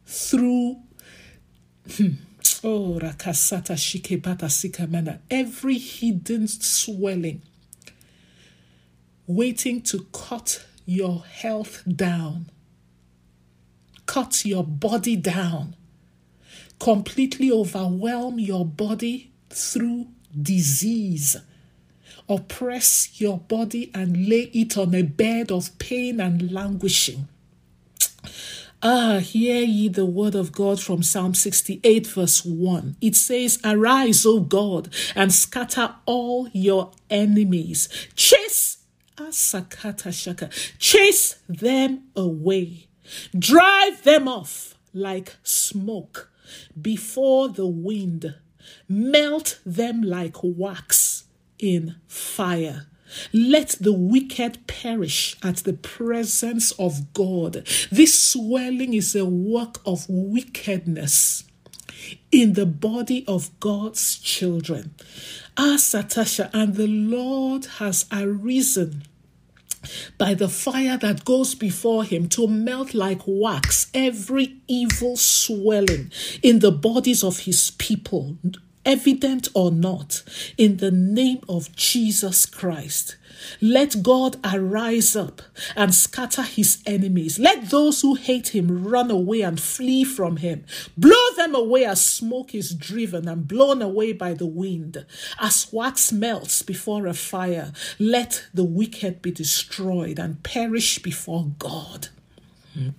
through. 0.05 0.77
Hmm, 1.91 2.09
oh. 2.63 2.99
Every 5.29 5.77
hidden 5.77 6.47
swelling 6.47 7.41
waiting 9.27 9.81
to 9.81 10.07
cut 10.13 10.65
your 10.87 11.25
health 11.25 11.83
down, 11.85 12.49
cut 14.05 14.45
your 14.45 14.63
body 14.63 15.17
down, 15.17 15.75
completely 16.79 17.51
overwhelm 17.51 18.39
your 18.39 18.65
body 18.65 19.31
through 19.49 20.07
disease. 20.41 21.37
Oppress 22.29 23.21
your 23.21 23.37
body 23.37 23.91
and 23.93 24.27
lay 24.27 24.49
it 24.53 24.77
on 24.77 24.95
a 24.95 25.01
bed 25.01 25.51
of 25.51 25.77
pain 25.77 26.19
and 26.19 26.51
languishing. 26.51 27.27
Ah, 28.81 29.19
hear 29.19 29.63
ye 29.63 29.89
the 29.89 30.05
word 30.05 30.35
of 30.35 30.51
God 30.51 30.79
from 30.79 31.03
Psalm 31.03 31.33
68, 31.33 32.07
verse 32.07 32.45
1. 32.45 32.95
It 33.01 33.15
says, 33.15 33.59
Arise, 33.63 34.25
O 34.25 34.39
God, 34.39 34.93
and 35.15 35.33
scatter 35.33 35.95
all 36.05 36.47
your 36.53 36.91
enemies. 37.09 37.89
Chase 38.15 38.76
Asakata 39.17 40.13
shaka. 40.13 40.49
Chase 40.77 41.39
them 41.49 42.03
away. 42.15 42.87
Drive 43.37 44.03
them 44.03 44.27
off 44.27 44.75
like 44.93 45.35
smoke 45.43 46.31
before 46.79 47.49
the 47.49 47.65
wind. 47.65 48.35
Melt 48.87 49.59
them 49.65 50.01
like 50.01 50.35
wax 50.43 51.25
in 51.57 51.95
fire. 52.07 52.85
Let 53.33 53.69
the 53.79 53.93
wicked 53.93 54.67
perish 54.67 55.37
at 55.41 55.57
the 55.57 55.73
presence 55.73 56.71
of 56.73 57.13
God. 57.13 57.65
This 57.89 58.31
swelling 58.31 58.93
is 58.93 59.15
a 59.15 59.25
work 59.25 59.79
of 59.85 60.05
wickedness 60.09 61.43
in 62.31 62.53
the 62.53 62.65
body 62.65 63.25
of 63.27 63.57
God's 63.59 64.19
children. 64.19 64.93
Ah, 65.59 65.75
Satasha, 65.77 66.51
and 66.53 66.75
the 66.75 66.85
Lord 66.85 67.65
has 67.79 68.05
arisen 68.11 69.01
by 70.19 70.35
the 70.35 70.49
fire 70.49 70.97
that 70.97 71.25
goes 71.25 71.55
before 71.55 72.03
him 72.03 72.29
to 72.29 72.47
melt 72.47 72.93
like 72.93 73.21
wax 73.25 73.89
every 73.91 74.57
evil 74.67 75.17
swelling 75.17 76.11
in 76.43 76.59
the 76.59 76.71
bodies 76.71 77.23
of 77.23 77.39
his 77.39 77.71
people, 77.71 78.37
evident 78.87 79.49
or 79.53 79.69
not, 79.69 80.23
in 80.57 80.77
the 80.77 80.89
name 80.89 81.41
of 81.47 81.75
Jesus 81.75 82.45
Christ. 82.47 83.17
Let 83.61 84.01
God 84.01 84.37
arise 84.43 85.15
up 85.15 85.41
and 85.75 85.93
scatter 85.93 86.41
his 86.41 86.81
enemies. 86.85 87.37
Let 87.37 87.69
those 87.69 88.01
who 88.01 88.15
hate 88.15 88.55
him 88.55 88.85
run 88.87 89.11
away 89.11 89.41
and 89.41 89.59
flee 89.59 90.03
from 90.03 90.37
him. 90.37 90.65
Blow 90.97 91.31
them 91.35 91.53
away 91.53 91.85
as 91.85 92.03
smoke 92.03 92.55
is 92.55 92.73
driven 92.73 93.27
and 93.27 93.47
blown 93.47 93.81
away 93.81 94.13
by 94.13 94.33
the 94.33 94.47
wind. 94.47 95.05
As 95.39 95.67
wax 95.71 96.11
melts 96.11 96.63
before 96.63 97.05
a 97.05 97.13
fire, 97.13 97.73
let 97.99 98.47
the 98.53 98.63
wicked 98.63 99.21
be 99.21 99.31
destroyed 99.31 100.17
and 100.17 100.41
perish 100.41 100.99
before 100.99 101.51
God. 101.59 102.07
Hmm. 102.73 102.89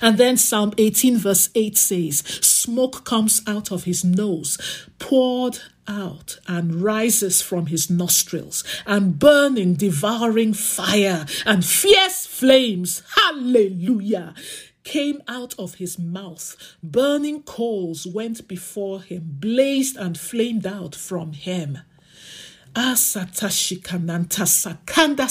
And 0.00 0.18
then 0.18 0.36
Psalm 0.36 0.72
18, 0.76 1.18
verse 1.18 1.48
8 1.54 1.76
says, 1.76 2.18
Smoke 2.18 3.04
comes 3.04 3.42
out 3.46 3.72
of 3.72 3.84
his 3.84 4.04
nose, 4.04 4.58
poured 4.98 5.60
out 5.88 6.38
and 6.46 6.76
rises 6.76 7.42
from 7.42 7.66
his 7.66 7.90
nostrils, 7.90 8.64
and 8.86 9.18
burning, 9.18 9.74
devouring 9.74 10.54
fire 10.54 11.26
and 11.44 11.64
fierce 11.64 12.26
flames. 12.26 13.02
Hallelujah! 13.16 14.34
Came 14.84 15.22
out 15.28 15.54
of 15.58 15.76
his 15.76 15.98
mouth, 15.98 16.56
burning 16.82 17.42
coals 17.42 18.06
went 18.06 18.48
before 18.48 19.00
him, 19.00 19.22
blazed 19.38 19.96
and 19.96 20.18
flamed 20.18 20.66
out 20.66 20.94
from 20.94 21.32
him. 21.32 21.78
Asatashikanta 22.74 24.46
sakanda 24.46 25.26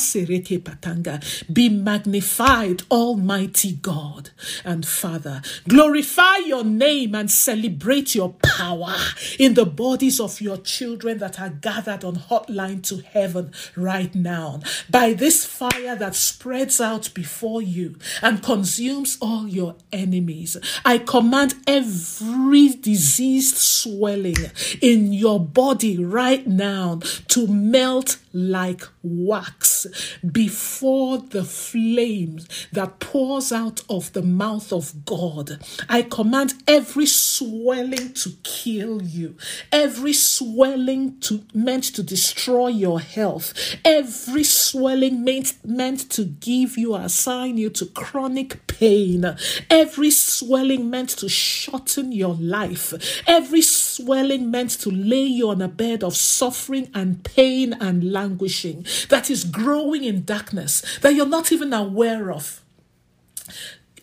patanga. 0.60 1.20
Be 1.52 1.70
magnified, 1.70 2.84
Almighty 2.92 3.74
God 3.74 4.30
and 4.64 4.86
Father. 4.86 5.42
Glorify 5.68 6.38
your 6.46 6.64
name 6.64 7.16
and 7.16 7.32
celebrate 7.32 8.14
your 8.14 8.36
power 8.44 8.96
in 9.40 9.56
the 9.56 9.66
bodies 9.66 10.20
of 10.20 10.40
your 10.40 10.58
children 10.58 11.18
that 11.18 11.42
are 11.42 11.50
gathered 11.50 12.04
on 12.04 12.16
hotline 12.16 12.84
to 12.84 12.98
heaven 12.98 13.52
right 13.76 14.14
now. 14.14 14.60
By 14.90 15.14
this 15.14 15.44
fire 15.46 15.96
that 15.96 16.16
spreads 16.16 16.80
out 16.80 17.12
before 17.16 17.62
you 17.64 17.98
and 18.22 18.44
consumes 18.44 19.18
all 19.20 19.48
your 19.48 19.76
enemies, 19.92 20.58
I 20.86 21.00
command 21.00 21.56
every 21.66 22.70
diseased 22.70 23.58
swelling 23.58 24.36
in 24.80 25.12
your 25.12 25.40
body 25.40 25.98
right 25.98 26.46
now 26.46 27.00
to 27.32 27.48
melt 27.48 28.18
like 28.34 28.84
wax 29.04 29.88
before 30.30 31.18
the 31.18 31.46
flames 31.46 32.46
that 32.74 33.00
pours 33.00 33.54
out 33.54 33.82
of 33.90 34.12
the 34.12 34.22
mouth 34.22 34.74
of 34.74 35.06
God. 35.06 35.64
I 35.88 36.02
command 36.02 36.56
every 36.68 37.06
swelling 37.06 38.14
to 38.16 38.32
kill 38.44 39.02
you, 39.02 39.38
every 39.72 40.12
swelling 40.12 41.22
to 41.22 41.44
meant 41.54 41.86
to 41.96 42.04
destroy 42.04 42.68
your 42.68 43.00
health, 43.00 43.54
every 43.86 44.44
swelling 44.44 45.24
meant, 45.24 45.54
meant 45.66 46.10
to 46.12 46.26
give 46.26 46.78
you, 46.78 46.96
assign 46.96 47.58
you 47.58 47.70
to 47.70 47.86
chronic 47.86 48.68
pain, 48.68 49.38
every 49.70 50.12
swelling 50.12 50.90
meant 50.90 51.10
to 51.10 51.30
shorten 51.30 52.12
your 52.12 52.36
life, 52.36 52.94
every 53.26 53.62
swelling 53.62 54.52
meant 54.52 54.72
to 54.72 54.90
lay 54.92 55.24
you 55.24 55.50
on 55.50 55.62
a 55.62 55.70
bed 55.70 56.04
of 56.04 56.16
suffering 56.16 56.90
and 56.94 57.21
pain 57.24 57.74
and 57.74 58.12
languishing 58.12 58.86
that 59.10 59.30
is 59.30 59.44
growing 59.44 60.04
in 60.04 60.24
darkness 60.24 60.82
that 61.02 61.14
you're 61.14 61.26
not 61.26 61.52
even 61.52 61.74
aware 61.74 62.32
of. 62.32 62.62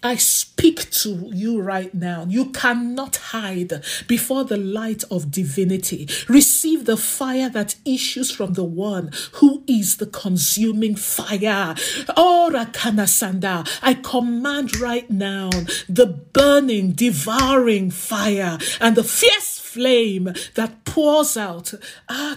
I 0.03 0.15
speak 0.15 0.91
to 1.03 1.29
you 1.33 1.61
right 1.61 1.93
now. 1.93 2.25
You 2.29 2.51
cannot 2.51 3.17
hide 3.17 3.83
before 4.07 4.45
the 4.45 4.57
light 4.57 5.03
of 5.11 5.33
divinity. 5.33 6.09
Receive 6.29 6.85
the 6.85 6.97
fire 6.97 7.49
that 7.49 7.75
issues 7.85 8.31
from 8.31 8.53
the 8.53 8.63
one 8.65 9.11
who 9.35 9.65
is 9.67 9.97
the 9.97 10.07
consuming 10.07 10.95
fire. 10.95 11.75
Oh, 12.17 12.39
Ora 12.49 12.67
kanasanda. 12.67 13.69
I 13.83 13.95
command 13.95 14.79
right 14.79 15.11
now 15.11 15.51
the 15.89 16.07
burning, 16.07 16.93
devouring 16.93 17.91
fire 17.91 18.59
and 18.81 18.97
the 18.97 19.05
fierce 19.05 19.59
flame 19.79 20.33
that 20.57 20.85
pours 20.85 21.37
out. 21.37 21.73
Ah, 22.09 22.37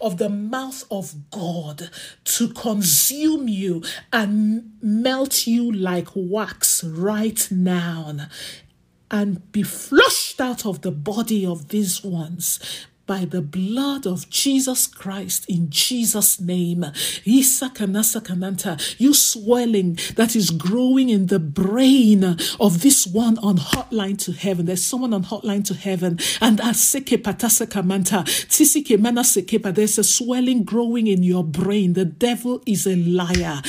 of 0.00 0.16
the 0.16 0.30
mouth 0.30 0.84
of 0.90 1.30
God 1.30 1.90
to 2.24 2.48
consume 2.48 3.46
you 3.46 3.82
and 4.10 4.72
melt 4.80 5.46
you 5.46 5.70
like 5.70 6.08
wax 6.14 6.82
right 6.82 7.46
now 7.50 8.16
and 9.10 9.52
be 9.52 9.62
flushed 9.62 10.40
out 10.40 10.64
of 10.64 10.80
the 10.80 10.90
body 10.90 11.44
of 11.44 11.68
these 11.68 12.02
ones 12.02 12.86
by 13.06 13.24
the 13.24 13.42
blood 13.42 14.06
of 14.06 14.28
Jesus 14.30 14.86
Christ 14.86 15.44
in 15.48 15.70
Jesus' 15.70 16.40
name. 16.40 16.84
You 17.24 17.42
swelling 19.14 19.98
that 20.16 20.36
is 20.36 20.50
growing 20.50 21.08
in 21.08 21.26
the 21.26 21.38
brain 21.38 22.36
of 22.60 22.82
this 22.82 23.06
one 23.06 23.38
on 23.38 23.58
hotline 23.58 24.18
to 24.24 24.32
heaven. 24.32 24.66
There's 24.66 24.84
someone 24.84 25.12
on 25.12 25.24
hotline 25.24 25.64
to 25.64 25.74
heaven, 25.74 26.18
and 26.40 26.60
there's 29.74 29.98
a 29.98 30.04
swelling 30.04 30.64
growing 30.64 31.06
in 31.06 31.22
your 31.22 31.44
brain. 31.44 31.92
The 31.94 32.04
devil 32.04 32.62
is 32.66 32.86
a 32.86 32.96
liar. 32.96 33.62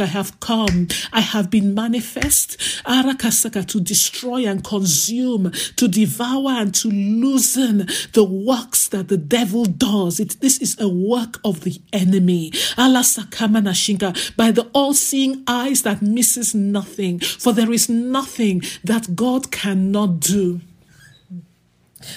I 0.00 0.06
have 0.06 0.40
come. 0.40 0.88
I 1.12 1.20
have 1.20 1.50
been 1.50 1.74
manifest 1.74 2.56
to 2.84 3.80
destroy 3.80 4.46
and 4.46 4.64
consume, 4.64 5.50
to 5.76 5.88
devour 5.88 6.50
and 6.50 6.74
to 6.74 6.88
loosen 6.88 7.81
the 8.12 8.24
works 8.24 8.88
that 8.88 9.08
the 9.08 9.16
devil 9.16 9.64
does. 9.64 10.20
It, 10.20 10.40
this 10.40 10.58
is 10.58 10.78
a 10.80 10.88
work 10.88 11.40
of 11.44 11.62
the 11.62 11.80
enemy. 11.92 12.52
Allah 12.76 13.00
Sakamanashinka, 13.00 14.36
by 14.36 14.50
the 14.50 14.68
all 14.72 14.94
seeing 14.94 15.42
eyes 15.46 15.82
that 15.82 16.02
misses 16.02 16.54
nothing, 16.54 17.20
for 17.20 17.52
there 17.52 17.72
is 17.72 17.88
nothing 17.88 18.62
that 18.84 19.14
God 19.16 19.50
cannot 19.50 20.20
do. 20.20 20.60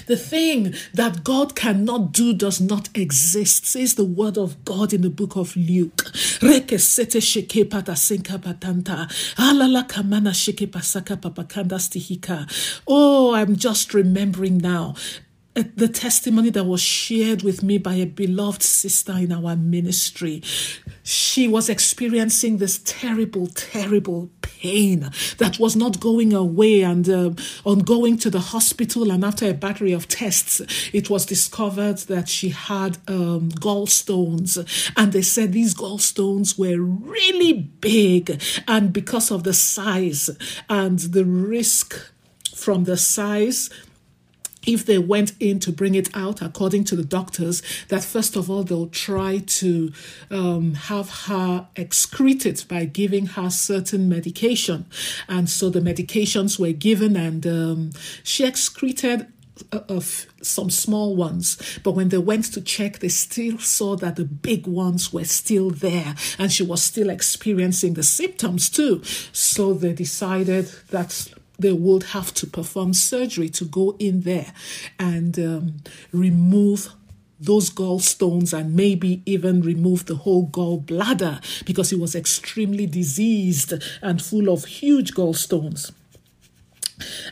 The 0.08 0.18
thing 0.18 0.74
that 0.94 1.24
God 1.24 1.56
cannot 1.56 2.12
do 2.12 2.34
does 2.34 2.60
not 2.60 2.90
exist, 2.96 3.66
says 3.66 3.96
the 3.96 4.06
word 4.06 4.38
of 4.38 4.64
God 4.66 4.94
in 4.94 5.02
the 5.02 5.10
book 5.10 5.36
of 5.36 5.56
Luke. 5.56 6.12
Oh, 12.88 13.34
I'm 13.34 13.56
just 13.56 13.94
remembering 13.94 14.58
now 14.58 14.96
the 15.56 15.88
testimony 15.88 16.50
that 16.50 16.66
was 16.66 16.82
shared 16.82 17.42
with 17.42 17.64
me 17.64 17.78
by 17.78 17.94
a 17.96 18.06
beloved 18.06 18.62
sister 18.62 19.14
in 19.14 19.32
our 19.32 19.56
ministry. 19.56 20.42
She 21.04 21.48
was 21.48 21.70
experiencing 21.70 22.58
this 22.58 22.82
terrible, 22.84 23.48
terrible 23.48 24.30
pain 24.42 25.10
that 25.38 25.58
was 25.58 25.76
not 25.76 26.02
going 26.02 26.34
away. 26.34 26.82
And 26.82 27.08
uh, 27.08 27.32
on 27.66 27.80
going 27.80 28.18
to 28.18 28.30
the 28.30 28.40
hospital, 28.40 29.12
and 29.12 29.24
after 29.24 29.50
a 29.50 29.54
battery 29.54 29.94
of 29.94 30.10
tests, 30.10 30.62
it 30.92 31.10
was 31.10 31.26
discovered 31.26 32.00
that 32.00 32.28
she 32.28 32.50
had 32.50 32.98
um, 33.08 33.50
gallstones. 33.52 34.58
And 34.98 35.14
they 35.14 35.22
said 35.22 35.54
these 35.54 35.74
gallstones 35.74 36.60
were 36.60 36.82
really 36.82 37.54
big. 37.54 38.42
And 38.68 38.92
because 38.92 39.32
of 39.32 39.44
the 39.44 39.54
size 39.54 40.30
and 40.70 41.00
the 41.00 41.24
risk 41.24 42.12
from 42.54 42.84
the 42.86 42.98
size, 42.98 43.70
if 44.66 44.86
they 44.86 44.98
went 44.98 45.34
in 45.40 45.60
to 45.60 45.72
bring 45.72 45.96
it 45.96 46.10
out, 46.16 46.42
according 46.42 46.84
to 46.86 46.96
the 46.96 47.04
doctors, 47.04 47.62
that 47.90 48.04
first 48.04 48.36
of 48.36 48.50
all 48.50 48.64
they'll 48.64 48.88
try 48.88 49.40
to 49.40 49.92
um, 50.32 50.74
have 50.74 51.10
her 51.26 51.68
excrete 51.76 52.46
it 52.46 52.66
by 52.68 52.86
giving 52.86 53.28
her 53.28 53.50
certain 53.50 54.10
medication. 54.10 54.86
And 55.28 55.50
so 55.50 55.70
the 55.70 55.82
medications 55.82 56.60
were 56.60 56.72
given, 56.72 57.16
and 57.16 57.46
um, 57.46 57.92
she 58.24 58.46
excreted 58.46 59.28
of 59.72 60.26
some 60.42 60.70
small 60.70 61.16
ones, 61.16 61.80
but 61.84 61.92
when 61.92 62.10
they 62.10 62.18
went 62.18 62.46
to 62.46 62.62
check, 62.62 63.00
they 63.00 63.08
still 63.08 63.58
saw 63.58 63.96
that 63.96 64.16
the 64.16 64.26
big 64.26 64.68
ones 64.68 65.14
were 65.14 65.24
still 65.24 65.70
there 65.70 66.16
and 66.38 66.52
she 66.52 66.64
was 66.64 66.84
still 66.84 67.10
experiencing 67.10 67.94
the 67.94 68.04
symptoms 68.04 68.70
too. 68.70 69.02
So 69.32 69.74
they 69.74 69.94
decided 69.94 70.66
that 70.90 71.34
they 71.58 71.72
would 71.72 72.04
have 72.04 72.34
to 72.36 72.48
perform 72.48 72.94
surgery 72.94 73.50
to 73.50 73.66
go 73.66 73.96
in 74.00 74.22
there 74.22 74.54
and 75.00 75.38
um, 75.40 75.78
remove 76.12 76.90
those 77.40 77.70
gallstones 77.70 78.58
and 78.58 78.76
maybe 78.76 79.22
even 79.26 79.62
remove 79.62 80.06
the 80.06 80.16
whole 80.16 80.48
gallbladder 80.48 81.66
because 81.66 81.90
he 81.90 81.96
was 81.96 82.16
extremely 82.16 82.86
diseased 82.86 83.74
and 84.02 84.22
full 84.22 84.50
of 84.50 84.66
huge 84.66 85.14
gallstones. 85.14 85.92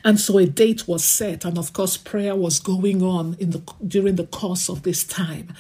And 0.03 0.19
so 0.19 0.38
a 0.38 0.45
date 0.45 0.89
was 0.89 1.05
set, 1.05 1.45
and 1.45 1.57
of 1.57 1.71
course, 1.71 1.95
prayer 1.95 2.36
was 2.36 2.59
going 2.59 3.01
on 3.01 3.38
in 3.39 3.51
the 3.51 3.62
during 3.88 4.17
the 4.17 4.27
course 4.27 4.69
of 4.69 4.83
this 4.83 5.05
time. 5.05 5.53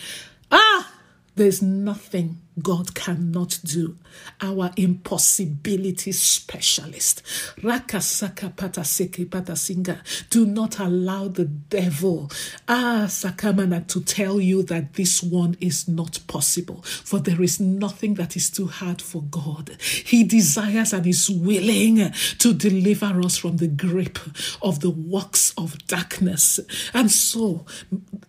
Ah, 0.51 0.91
there's 1.35 1.61
nothing 1.61 2.41
God 2.61 2.93
cannot 2.93 3.59
do. 3.63 3.97
Our 4.41 4.71
impossibility 4.77 6.11
specialist. 6.11 7.23
Rakasaka 7.61 8.53
pataseke 8.53 9.25
patasinga. 9.25 9.99
Do 10.29 10.45
not 10.45 10.79
allow 10.79 11.27
the 11.27 11.45
devil, 11.45 12.29
ah, 12.67 13.05
Sakamana, 13.07 13.87
to 13.87 14.01
tell 14.01 14.39
you 14.39 14.63
that 14.63 14.93
this 14.93 15.23
one 15.23 15.57
is 15.59 15.87
not 15.87 16.19
possible. 16.27 16.81
For 16.83 17.19
there 17.19 17.41
is 17.41 17.59
nothing 17.59 18.15
that 18.15 18.35
is 18.35 18.49
too 18.49 18.67
hard 18.67 19.01
for 19.01 19.23
God. 19.23 19.75
He 19.81 20.23
desires 20.23 20.93
and 20.93 21.07
is 21.07 21.29
willing 21.29 22.11
to 22.39 22.53
deliver 22.53 23.21
us 23.21 23.37
from 23.37 23.57
the 23.57 23.67
grip 23.67 24.19
of 24.61 24.79
the 24.81 24.91
works 24.91 25.53
of 25.57 25.85
darkness. 25.87 26.59
And 26.93 27.11
so, 27.11 27.65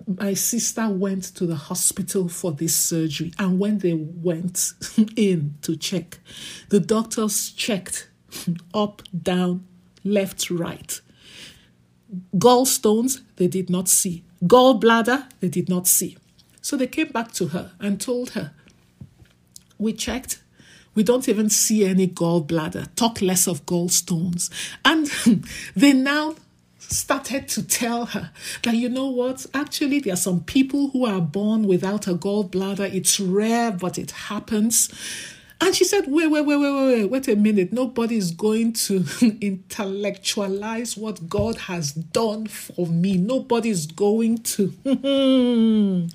my 0.06 0.34
sister 0.34 0.88
went 0.88 1.24
to 1.34 1.46
the 1.46 1.56
hospital 1.56 2.28
for 2.28 2.52
this 2.52 2.74
surgery. 2.74 3.32
And 3.38 3.58
when 3.58 3.78
they 3.78 3.94
went 4.22 4.72
in 5.16 5.54
to 5.62 5.76
check, 5.76 6.18
the 6.68 6.80
doctors 6.80 7.50
checked 7.50 8.08
up, 8.74 9.02
down, 9.22 9.66
left, 10.02 10.50
right. 10.50 11.00
Gallstones, 12.36 13.22
they 13.36 13.48
did 13.48 13.70
not 13.70 13.88
see. 13.88 14.24
Gallbladder, 14.44 15.26
they 15.40 15.48
did 15.48 15.68
not 15.68 15.86
see. 15.86 16.16
So 16.60 16.76
they 16.76 16.86
came 16.86 17.08
back 17.08 17.32
to 17.32 17.48
her 17.48 17.72
and 17.80 18.00
told 18.00 18.30
her, 18.30 18.52
We 19.78 19.92
checked, 19.92 20.42
we 20.94 21.02
don't 21.02 21.28
even 21.28 21.50
see 21.50 21.84
any 21.84 22.06
gallbladder, 22.06 22.94
talk 22.94 23.20
less 23.20 23.46
of 23.46 23.66
gallstones. 23.66 24.50
And 24.84 25.06
they 25.76 25.92
now 25.92 26.36
started 26.92 27.48
to 27.48 27.62
tell 27.62 28.06
her 28.06 28.30
that 28.62 28.74
you 28.74 28.88
know 28.88 29.08
what? 29.08 29.46
Actually 29.54 30.00
there 30.00 30.14
are 30.14 30.16
some 30.16 30.42
people 30.44 30.90
who 30.90 31.06
are 31.06 31.20
born 31.20 31.66
without 31.66 32.06
a 32.06 32.14
gallbladder. 32.14 32.92
It's 32.92 33.18
rare 33.20 33.72
but 33.72 33.98
it 33.98 34.10
happens. 34.12 34.90
And 35.60 35.74
she 35.74 35.84
said 35.84 36.04
wait 36.08 36.26
wait 36.30 36.44
wait 36.44 36.56
wait 36.56 36.72
wait 36.72 37.10
wait 37.10 37.28
a 37.28 37.36
minute. 37.36 37.72
Nobody 37.72 38.16
is 38.16 38.32
going 38.32 38.72
to 38.74 39.04
intellectualize 39.40 40.96
what 40.96 41.28
god 41.28 41.56
has 41.56 41.92
done 41.92 42.46
for 42.48 42.86
me. 42.86 43.16
Nobody 43.16 43.70
is 43.70 43.86
going 43.86 44.38
to 44.38 44.74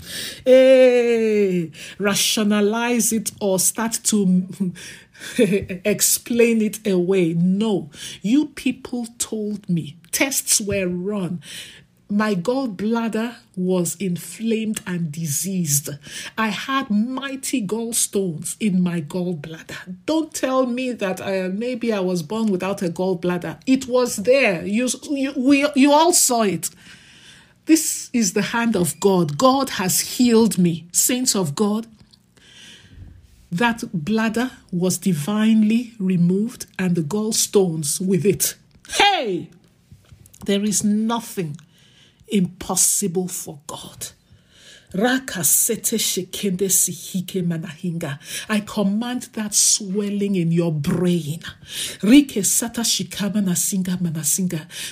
hey, 0.45 1.71
rationalize 1.97 3.11
it 3.11 3.31
or 3.41 3.57
start 3.59 3.99
to 4.03 4.73
explain 5.37 6.61
it 6.61 6.85
away. 6.87 7.33
No, 7.33 7.89
you 8.21 8.47
people 8.47 9.07
told 9.17 9.69
me 9.69 9.97
tests 10.11 10.59
were 10.59 10.87
run. 10.87 11.41
My 12.11 12.33
gallbladder 12.33 13.35
was 13.55 13.95
inflamed 13.97 14.81
and 14.87 15.11
diseased. 15.11 15.91
I 16.35 16.47
had 16.47 16.89
mighty 16.89 17.65
gallstones 17.65 18.55
in 18.59 18.81
my 18.81 19.01
gallbladder. 19.01 19.95
Don't 20.07 20.33
tell 20.33 20.65
me 20.65 20.91
that 20.93 21.21
uh, 21.21 21.49
maybe 21.53 21.93
I 21.93 21.99
was 21.99 22.23
born 22.23 22.47
without 22.47 22.81
a 22.81 22.89
gallbladder. 22.89 23.59
It 23.67 23.87
was 23.87 24.15
there. 24.15 24.65
You, 24.65 24.89
you, 25.11 25.33
we, 25.37 25.67
you 25.75 25.91
all 25.91 26.11
saw 26.11 26.41
it. 26.41 26.71
This 27.65 28.09
is 28.11 28.33
the 28.33 28.41
hand 28.41 28.75
of 28.75 28.99
God. 28.99 29.37
God 29.37 29.69
has 29.71 29.99
healed 29.99 30.57
me. 30.57 30.87
Saints 30.91 31.35
of 31.35 31.53
God, 31.53 31.85
that 33.51 33.83
bladder 33.93 34.51
was 34.71 34.97
divinely 34.97 35.93
removed 35.99 36.65
and 36.77 36.95
the 36.95 37.01
gallstones 37.01 37.99
with 37.99 38.25
it. 38.25 38.55
Hey! 38.89 39.49
There 40.45 40.63
is 40.63 40.83
nothing 40.83 41.57
impossible 42.27 43.27
for 43.27 43.59
God. 43.67 44.09
I 48.49 48.59
command 48.65 49.29
that 49.33 49.53
swelling 49.53 50.35
in 50.35 50.51
your 50.51 50.73
brain 50.73 51.41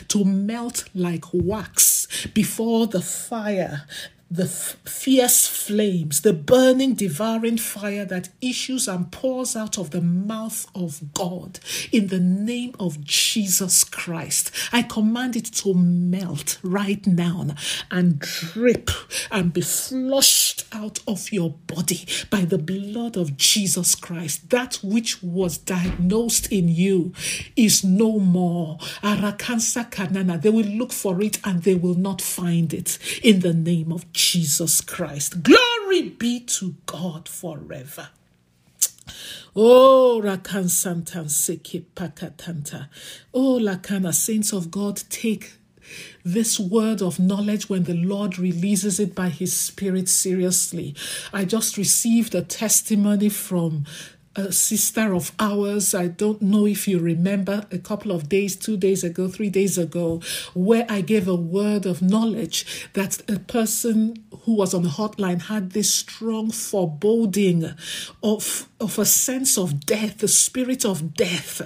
to 0.09 0.23
melt 0.25 0.83
like 0.93 1.25
wax 1.33 2.07
before 2.33 2.85
the 2.85 3.01
fire 3.01 3.85
the 4.29 4.43
f- 4.43 4.77
fierce 4.85 5.47
flames, 5.47 6.21
the 6.21 6.33
burning, 6.33 6.93
devouring 6.93 7.57
fire 7.57 8.03
that 8.05 8.29
issues 8.41 8.87
and 8.87 9.11
pours 9.11 9.55
out 9.55 9.77
of 9.77 9.91
the 9.91 10.01
mouth 10.01 10.67
of 10.75 11.13
God 11.13 11.59
in 11.91 12.07
the 12.07 12.19
name 12.19 12.73
of 12.79 13.01
Jesus 13.03 13.83
Christ. 13.83 14.51
I 14.73 14.81
command 14.81 15.35
it 15.35 15.45
to 15.45 15.73
melt 15.73 16.59
right 16.61 17.05
now 17.07 17.47
and 17.89 18.19
drip 18.19 18.89
and 19.31 19.53
be 19.53 19.61
flushed 19.61 20.65
out 20.73 20.99
of 21.07 21.31
your 21.31 21.51
body 21.51 22.05
by 22.29 22.41
the 22.41 22.57
blood 22.57 23.15
of 23.15 23.37
Jesus 23.37 23.95
Christ. 23.95 24.49
That 24.49 24.79
which 24.83 25.23
was 25.23 25.57
diagnosed 25.57 26.51
in 26.51 26.67
you 26.67 27.13
is 27.55 27.83
no 27.83 28.19
more. 28.19 28.77
Arakansa 29.01 29.89
kanana. 29.89 30.41
They 30.41 30.49
will 30.49 30.65
look 30.65 30.91
for 30.91 31.21
it 31.21 31.39
and 31.45 31.63
they 31.63 31.75
will 31.75 31.95
not 31.95 32.21
find 32.21 32.73
it 32.73 32.97
in 33.23 33.39
the 33.39 33.53
name 33.53 33.91
of 33.91 34.11
Jesus 34.17 34.81
Christ. 34.81 35.43
Glory 35.43 36.09
be 36.09 36.39
to 36.39 36.73
God 36.87 37.29
forever. 37.29 38.09
Oh, 39.55 40.19
Rakan 40.23 40.65
Santan 40.65 41.29
Seki 41.29 41.85
Pakatanta. 41.95 42.89
Oh, 43.31 43.59
Lakana, 43.61 44.11
saints 44.13 44.51
of 44.53 44.71
God, 44.71 45.03
take 45.11 45.53
this 46.25 46.59
word 46.59 47.01
of 47.01 47.19
knowledge 47.19 47.69
when 47.69 47.83
the 47.83 47.93
Lord 47.93 48.39
releases 48.39 48.99
it 48.99 49.13
by 49.13 49.29
His 49.29 49.55
Spirit 49.55 50.09
seriously. 50.09 50.95
I 51.31 51.45
just 51.45 51.77
received 51.77 52.33
a 52.33 52.41
testimony 52.41 53.29
from 53.29 53.85
a 54.37 54.51
sister 54.51 55.13
of 55.15 55.31
ours. 55.39 55.95
I 55.95 56.07
don't 56.07 56.41
know 56.43 56.67
if 56.67 56.87
you 56.87 56.99
remember 56.99 57.65
a 57.71 57.79
couple 57.79 58.11
of 58.11 58.29
days, 58.29 58.55
two 58.55 58.77
days 58.77 59.03
ago, 59.03 59.27
three 59.27 59.49
days 59.49 59.77
ago, 59.79 60.21
where 60.53 60.85
I 60.87 61.01
gave 61.01 61.27
a 61.27 61.35
word 61.35 61.87
of 61.87 62.03
knowledge 62.03 62.89
that 62.93 63.27
a 63.29 63.39
person 63.39 64.23
who 64.43 64.53
was 64.55 64.75
on 64.75 64.83
the 64.83 64.89
hotline 64.89 65.41
had 65.41 65.71
this 65.71 65.93
strong 65.93 66.51
foreboding 66.51 67.73
of, 68.21 68.69
of 68.79 68.99
a 68.99 69.05
sense 69.05 69.57
of 69.57 69.85
death, 69.85 70.19
the 70.19 70.27
spirit 70.27 70.85
of 70.85 71.15
death. 71.15 71.61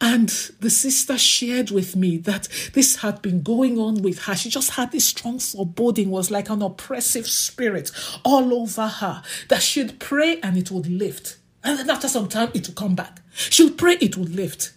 And 0.00 0.30
the 0.60 0.70
sister 0.70 1.18
shared 1.18 1.70
with 1.70 1.96
me 1.96 2.16
that 2.18 2.48
this 2.72 2.96
had 2.96 3.20
been 3.20 3.42
going 3.42 3.78
on 3.78 4.00
with 4.02 4.20
her. 4.20 4.34
She 4.34 4.48
just 4.48 4.70
had 4.70 4.90
this 4.90 5.04
strong 5.04 5.38
foreboding, 5.38 6.10
was 6.10 6.30
like 6.30 6.48
an 6.48 6.62
oppressive 6.62 7.26
spirit 7.26 7.90
all 8.24 8.54
over 8.54 8.88
her, 8.88 9.22
that 9.50 9.62
she'd 9.62 10.00
pray 10.00 10.40
and 10.40 10.56
it 10.56 10.70
would 10.70 10.86
lift 10.86 11.36
and 11.66 11.78
then 11.78 11.90
after 11.90 12.08
some 12.08 12.28
time, 12.28 12.50
it 12.54 12.66
will 12.66 12.74
come 12.74 12.94
back. 12.94 13.20
She 13.34 13.64
would 13.64 13.76
pray, 13.76 13.96
it 14.00 14.16
would 14.16 14.34
lift. 14.34 14.72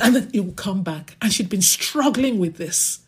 And 0.00 0.16
then 0.16 0.30
it 0.32 0.40
would 0.40 0.56
come 0.56 0.82
back. 0.82 1.16
And 1.20 1.32
she'd 1.32 1.48
been 1.48 1.62
struggling 1.62 2.38
with 2.38 2.56
this. 2.56 3.00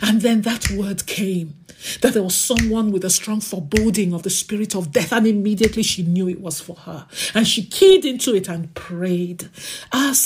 And 0.00 0.22
then 0.22 0.42
that 0.42 0.70
word 0.70 1.06
came 1.06 1.54
that 2.00 2.14
there 2.14 2.22
was 2.22 2.34
someone 2.34 2.90
with 2.90 3.04
a 3.04 3.10
strong 3.10 3.40
foreboding 3.40 4.14
of 4.14 4.22
the 4.22 4.30
spirit 4.30 4.74
of 4.74 4.90
death, 4.92 5.12
and 5.12 5.26
immediately 5.26 5.82
she 5.82 6.02
knew 6.02 6.26
it 6.28 6.40
was 6.40 6.60
for 6.60 6.76
her. 6.76 7.06
And 7.34 7.46
she 7.46 7.64
keyed 7.64 8.06
into 8.06 8.34
it 8.34 8.48
and 8.48 8.74
prayed. 8.74 9.50
And 9.92 10.16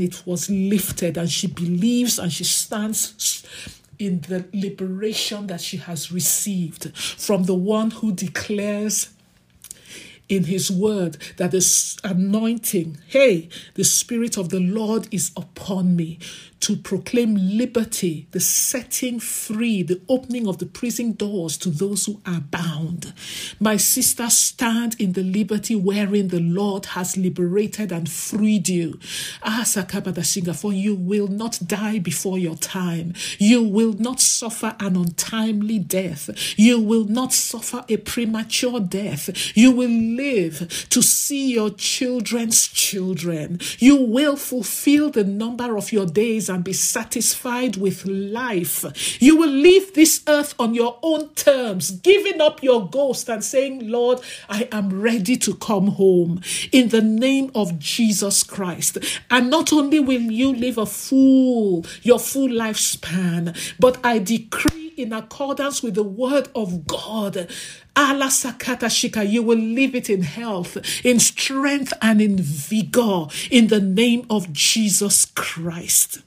it 0.00 0.22
was 0.26 0.50
lifted, 0.50 1.16
and 1.16 1.30
she 1.30 1.46
believes 1.46 2.18
and 2.18 2.32
she 2.32 2.44
stands 2.44 3.44
in 4.06 4.20
the 4.22 4.44
liberation 4.52 5.46
that 5.46 5.60
she 5.60 5.76
has 5.76 6.10
received 6.10 6.96
from 6.96 7.44
the 7.44 7.54
one 7.54 7.90
who 7.90 8.12
declares 8.12 9.11
in 10.32 10.44
his 10.44 10.70
word 10.70 11.18
that 11.36 11.50
the 11.50 12.00
anointing, 12.04 12.96
hey, 13.06 13.50
the 13.74 13.84
Spirit 13.84 14.38
of 14.38 14.48
the 14.48 14.60
Lord 14.60 15.06
is 15.12 15.30
upon 15.36 15.94
me 15.94 16.18
to 16.62 16.76
proclaim 16.76 17.34
liberty, 17.34 18.28
the 18.30 18.38
setting 18.38 19.18
free, 19.18 19.82
the 19.82 20.00
opening 20.08 20.46
of 20.46 20.58
the 20.58 20.66
prison 20.66 21.10
doors 21.12 21.58
to 21.58 21.68
those 21.68 22.06
who 22.06 22.20
are 22.24 22.40
bound. 22.40 23.12
My 23.58 23.76
sister, 23.76 24.30
stand 24.30 24.94
in 25.00 25.14
the 25.14 25.24
liberty 25.24 25.74
wherein 25.74 26.28
the 26.28 26.38
Lord 26.38 26.86
has 26.86 27.16
liberated 27.16 27.90
and 27.90 28.08
freed 28.08 28.68
you. 28.68 29.00
Ah, 29.42 29.64
for 30.54 30.72
you 30.72 30.94
will 30.94 31.26
not 31.26 31.58
die 31.66 31.98
before 31.98 32.38
your 32.38 32.54
time. 32.56 33.14
You 33.38 33.64
will 33.64 33.94
not 33.94 34.20
suffer 34.20 34.76
an 34.78 34.94
untimely 34.96 35.80
death. 35.80 36.30
You 36.56 36.78
will 36.78 37.06
not 37.06 37.32
suffer 37.32 37.84
a 37.88 37.96
premature 37.96 38.78
death. 38.78 39.56
You 39.56 39.72
will 39.72 39.88
live 40.22 40.86
to 40.90 41.02
see 41.02 41.52
your 41.52 41.70
children's 41.70 42.68
children. 42.68 43.60
You 43.78 43.96
will 43.96 44.36
fulfill 44.36 45.10
the 45.10 45.24
number 45.24 45.76
of 45.76 45.92
your 45.92 46.06
days 46.06 46.48
and 46.48 46.62
be 46.62 46.72
satisfied 46.72 47.76
with 47.76 48.06
life. 48.06 48.84
You 49.20 49.36
will 49.36 49.50
leave 49.50 49.94
this 49.94 50.22
earth 50.28 50.54
on 50.58 50.74
your 50.74 50.98
own 51.02 51.30
terms, 51.34 51.90
giving 51.90 52.40
up 52.40 52.62
your 52.62 52.88
ghost 52.88 53.28
and 53.28 53.44
saying, 53.44 53.88
Lord, 53.88 54.20
I 54.48 54.68
am 54.72 55.00
ready 55.00 55.36
to 55.38 55.54
come 55.54 55.88
home 55.88 56.40
in 56.70 56.88
the 56.88 57.02
name 57.02 57.50
of 57.54 57.78
Jesus 57.78 58.42
Christ. 58.42 58.98
And 59.30 59.50
not 59.50 59.72
only 59.72 60.00
will 60.00 60.20
you 60.20 60.54
live 60.54 60.78
a 60.78 60.86
full, 60.86 61.84
your 62.02 62.18
full 62.18 62.48
lifespan, 62.48 63.56
but 63.78 63.98
I 64.04 64.18
decree 64.18 64.92
in 64.96 65.12
accordance 65.12 65.82
with 65.82 65.94
the 65.94 66.02
word 66.02 66.48
of 66.54 66.86
God. 66.86 67.48
Allah 67.94 68.26
Sakata 68.26 68.88
Shika, 68.88 69.28
you 69.28 69.42
will 69.42 69.58
live 69.58 69.94
it 69.94 70.08
in 70.08 70.22
health, 70.22 70.78
in 71.04 71.18
strength, 71.18 71.92
and 72.00 72.20
in 72.20 72.38
vigor 72.38 73.26
in 73.50 73.68
the 73.68 73.80
name 73.80 74.26
of 74.30 74.52
Jesus 74.52 75.26
Christ. 75.26 76.20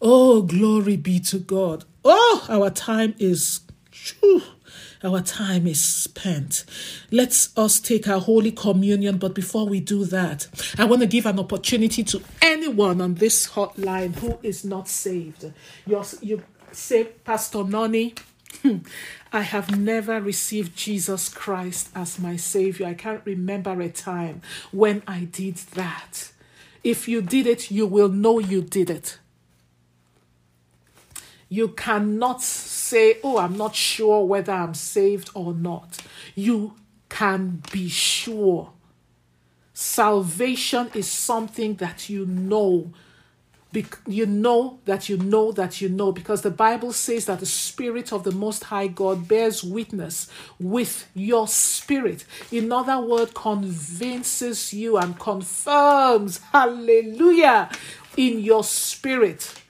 Oh, 0.00 0.42
glory 0.42 0.96
be 0.96 1.20
to 1.20 1.38
God. 1.38 1.84
Oh, 2.04 2.44
our 2.48 2.70
time 2.70 3.14
is. 3.18 3.60
Whew, 4.20 4.42
our 5.04 5.20
time 5.20 5.66
is 5.66 5.82
spent. 5.82 6.64
Let's 7.10 7.56
us 7.56 7.80
take 7.80 8.08
our 8.08 8.20
Holy 8.20 8.52
Communion. 8.52 9.18
But 9.18 9.34
before 9.34 9.66
we 9.66 9.80
do 9.80 10.04
that, 10.06 10.48
I 10.78 10.84
want 10.84 11.02
to 11.02 11.08
give 11.08 11.26
an 11.26 11.38
opportunity 11.38 12.02
to 12.04 12.22
anyone 12.40 13.00
on 13.00 13.14
this 13.14 13.48
hotline 13.50 14.14
who 14.16 14.38
is 14.42 14.64
not 14.64 14.88
saved. 14.88 15.52
You're, 15.86 16.04
you 16.20 16.42
say, 16.72 17.04
Pastor 17.04 17.64
Noni, 17.64 18.14
hmm, 18.62 18.78
I 19.32 19.40
have 19.40 19.78
never 19.78 20.20
received 20.20 20.76
Jesus 20.76 21.30
Christ 21.30 21.88
as 21.94 22.18
my 22.18 22.36
Savior. 22.36 22.86
I 22.86 22.94
can't 22.94 23.22
remember 23.24 23.80
a 23.80 23.88
time 23.88 24.42
when 24.72 25.02
I 25.06 25.24
did 25.24 25.56
that. 25.74 26.32
If 26.84 27.08
you 27.08 27.22
did 27.22 27.46
it, 27.46 27.70
you 27.70 27.86
will 27.86 28.10
know 28.10 28.38
you 28.38 28.60
did 28.60 28.90
it. 28.90 29.18
You 31.48 31.68
cannot 31.68 32.42
say, 32.42 33.18
Oh, 33.22 33.38
I'm 33.38 33.56
not 33.56 33.74
sure 33.74 34.24
whether 34.24 34.52
I'm 34.52 34.74
saved 34.74 35.30
or 35.34 35.54
not. 35.54 35.98
You 36.34 36.74
can 37.08 37.62
be 37.72 37.88
sure. 37.88 38.72
Salvation 39.72 40.90
is 40.94 41.10
something 41.10 41.76
that 41.76 42.10
you 42.10 42.26
know. 42.26 42.92
You 44.06 44.26
know 44.26 44.80
that 44.84 45.08
you 45.08 45.16
know 45.16 45.50
that 45.52 45.80
you 45.80 45.88
know 45.88 46.12
because 46.12 46.42
the 46.42 46.50
Bible 46.50 46.92
says 46.92 47.24
that 47.26 47.40
the 47.40 47.46
Spirit 47.46 48.12
of 48.12 48.22
the 48.24 48.32
Most 48.32 48.64
High 48.64 48.88
God 48.88 49.26
bears 49.28 49.64
witness 49.64 50.28
with 50.60 51.08
your 51.14 51.48
spirit. 51.48 52.24
In 52.50 52.70
other 52.70 53.00
words, 53.00 53.32
convinces 53.34 54.74
you 54.74 54.98
and 54.98 55.18
confirms, 55.18 56.38
hallelujah, 56.52 57.70
in 58.16 58.40
your 58.40 58.62
spirit 58.62 59.62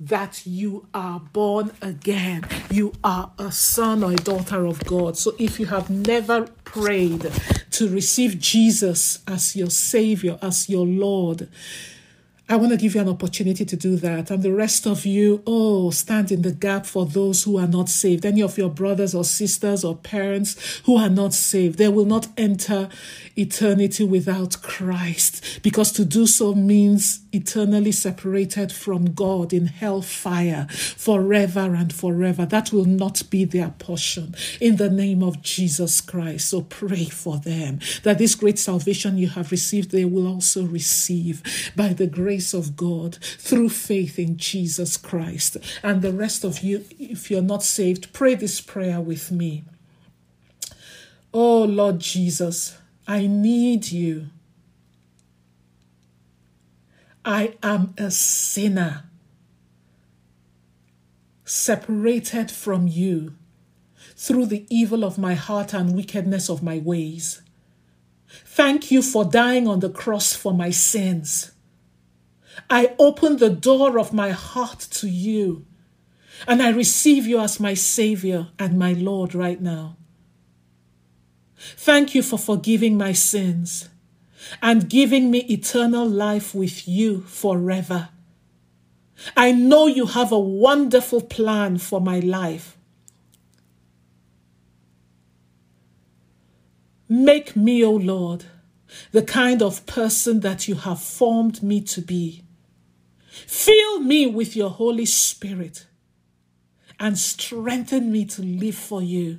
that 0.00 0.46
you 0.46 0.86
are 0.94 1.18
born 1.18 1.72
again. 1.82 2.46
You 2.70 2.92
are 3.02 3.32
a 3.38 3.50
son 3.50 4.04
or 4.04 4.12
a 4.12 4.16
daughter 4.16 4.64
of 4.64 4.84
God. 4.84 5.16
So 5.16 5.34
if 5.38 5.58
you 5.58 5.66
have 5.66 5.90
never 5.90 6.46
prayed 6.64 7.32
to 7.72 7.88
receive 7.88 8.38
Jesus 8.38 9.20
as 9.26 9.56
your 9.56 9.70
Savior, 9.70 10.38
as 10.40 10.68
your 10.68 10.86
Lord, 10.86 11.48
I 12.50 12.56
want 12.56 12.72
to 12.72 12.78
give 12.78 12.94
you 12.94 13.02
an 13.02 13.10
opportunity 13.10 13.66
to 13.66 13.76
do 13.76 13.96
that. 13.96 14.30
And 14.30 14.42
the 14.42 14.54
rest 14.54 14.86
of 14.86 15.04
you, 15.04 15.42
oh, 15.46 15.90
stand 15.90 16.32
in 16.32 16.40
the 16.40 16.50
gap 16.50 16.86
for 16.86 17.04
those 17.04 17.44
who 17.44 17.58
are 17.58 17.66
not 17.66 17.90
saved. 17.90 18.24
Any 18.24 18.40
of 18.40 18.56
your 18.56 18.70
brothers 18.70 19.14
or 19.14 19.22
sisters 19.22 19.84
or 19.84 19.94
parents 19.96 20.80
who 20.86 20.96
are 20.96 21.10
not 21.10 21.34
saved, 21.34 21.76
they 21.76 21.88
will 21.88 22.06
not 22.06 22.28
enter 22.38 22.88
eternity 23.36 24.02
without 24.02 24.62
Christ 24.62 25.60
because 25.62 25.92
to 25.92 26.06
do 26.06 26.26
so 26.26 26.54
means 26.54 27.20
eternally 27.32 27.92
separated 27.92 28.72
from 28.72 29.12
God 29.12 29.52
in 29.52 29.66
hellfire 29.66 30.66
forever 30.70 31.74
and 31.74 31.92
forever. 31.92 32.46
That 32.46 32.72
will 32.72 32.86
not 32.86 33.24
be 33.28 33.44
their 33.44 33.74
portion 33.78 34.34
in 34.58 34.76
the 34.76 34.88
name 34.88 35.22
of 35.22 35.42
Jesus 35.42 36.00
Christ. 36.00 36.48
So 36.48 36.62
pray 36.62 37.04
for 37.04 37.36
them 37.36 37.80
that 38.04 38.16
this 38.16 38.34
great 38.34 38.58
salvation 38.58 39.18
you 39.18 39.28
have 39.28 39.50
received, 39.50 39.90
they 39.90 40.06
will 40.06 40.26
also 40.26 40.64
receive 40.64 41.42
by 41.76 41.92
the 41.92 42.06
grace 42.06 42.37
grace 42.38 42.54
of 42.54 42.76
God 42.76 43.16
through 43.16 43.68
faith 43.68 44.16
in 44.16 44.36
Jesus 44.36 44.96
Christ. 44.96 45.56
And 45.82 46.02
the 46.02 46.12
rest 46.12 46.44
of 46.44 46.60
you, 46.60 46.84
if 47.00 47.32
you're 47.32 47.42
not 47.42 47.64
saved, 47.64 48.12
pray 48.12 48.36
this 48.36 48.60
prayer 48.60 49.00
with 49.00 49.32
me. 49.32 49.64
Oh 51.34 51.64
Lord 51.64 51.98
Jesus, 51.98 52.78
I 53.08 53.26
need 53.26 53.90
you. 53.90 54.26
I 57.24 57.54
am 57.60 57.94
a 57.98 58.12
sinner, 58.12 59.02
separated 61.44 62.52
from 62.52 62.86
you 62.86 63.34
through 64.14 64.46
the 64.46 64.64
evil 64.70 65.04
of 65.04 65.18
my 65.18 65.34
heart 65.34 65.74
and 65.74 65.96
wickedness 65.96 66.48
of 66.48 66.62
my 66.62 66.78
ways. 66.78 67.42
Thank 68.44 68.92
you 68.92 69.02
for 69.02 69.24
dying 69.24 69.66
on 69.66 69.80
the 69.80 69.90
cross 69.90 70.34
for 70.34 70.54
my 70.54 70.70
sins. 70.70 71.50
I 72.68 72.94
open 72.98 73.36
the 73.36 73.50
door 73.50 73.98
of 73.98 74.12
my 74.12 74.30
heart 74.30 74.80
to 74.92 75.08
you 75.08 75.66
and 76.46 76.62
I 76.62 76.70
receive 76.70 77.26
you 77.26 77.40
as 77.40 77.58
my 77.58 77.74
Savior 77.74 78.48
and 78.58 78.78
my 78.78 78.92
Lord 78.92 79.34
right 79.34 79.60
now. 79.60 79.96
Thank 81.56 82.14
you 82.14 82.22
for 82.22 82.38
forgiving 82.38 82.96
my 82.96 83.12
sins 83.12 83.88
and 84.62 84.88
giving 84.88 85.30
me 85.30 85.40
eternal 85.40 86.08
life 86.08 86.54
with 86.54 86.86
you 86.86 87.22
forever. 87.22 88.10
I 89.36 89.50
know 89.50 89.86
you 89.86 90.06
have 90.06 90.30
a 90.30 90.38
wonderful 90.38 91.20
plan 91.20 91.78
for 91.78 92.00
my 92.00 92.20
life. 92.20 92.76
Make 97.08 97.56
me, 97.56 97.82
O 97.82 97.88
oh 97.88 97.96
Lord, 97.96 98.44
the 99.12 99.22
kind 99.22 99.62
of 99.62 99.86
person 99.86 100.40
that 100.40 100.68
you 100.68 100.74
have 100.76 101.00
formed 101.00 101.62
me 101.62 101.80
to 101.80 102.00
be. 102.02 102.44
Fill 103.46 104.00
me 104.00 104.26
with 104.26 104.56
your 104.56 104.70
Holy 104.70 105.06
Spirit 105.06 105.86
and 107.00 107.18
strengthen 107.18 108.10
me 108.10 108.24
to 108.24 108.42
live 108.42 108.74
for 108.74 109.02
you 109.02 109.38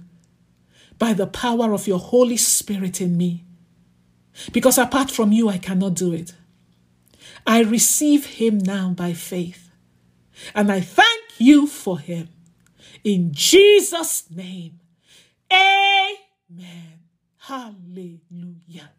by 0.97 1.13
the 1.13 1.27
power 1.27 1.73
of 1.73 1.88
your 1.88 1.99
Holy 1.99 2.38
Spirit 2.38 3.01
in 3.01 3.17
me. 3.17 3.45
Because 4.51 4.77
apart 4.77 5.12
from 5.12 5.31
you, 5.31 5.49
I 5.49 5.57
cannot 5.57 5.95
do 5.95 6.13
it. 6.13 6.33
I 7.45 7.62
receive 7.62 8.25
him 8.25 8.59
now 8.59 8.89
by 8.89 9.13
faith, 9.13 9.69
and 10.53 10.71
I 10.71 10.81
thank 10.81 11.23
you 11.38 11.67
for 11.67 11.99
him. 11.99 12.29
In 13.03 13.33
Jesus' 13.33 14.29
name, 14.29 14.79
amen. 15.51 16.99
Hallelujah. 17.38 18.91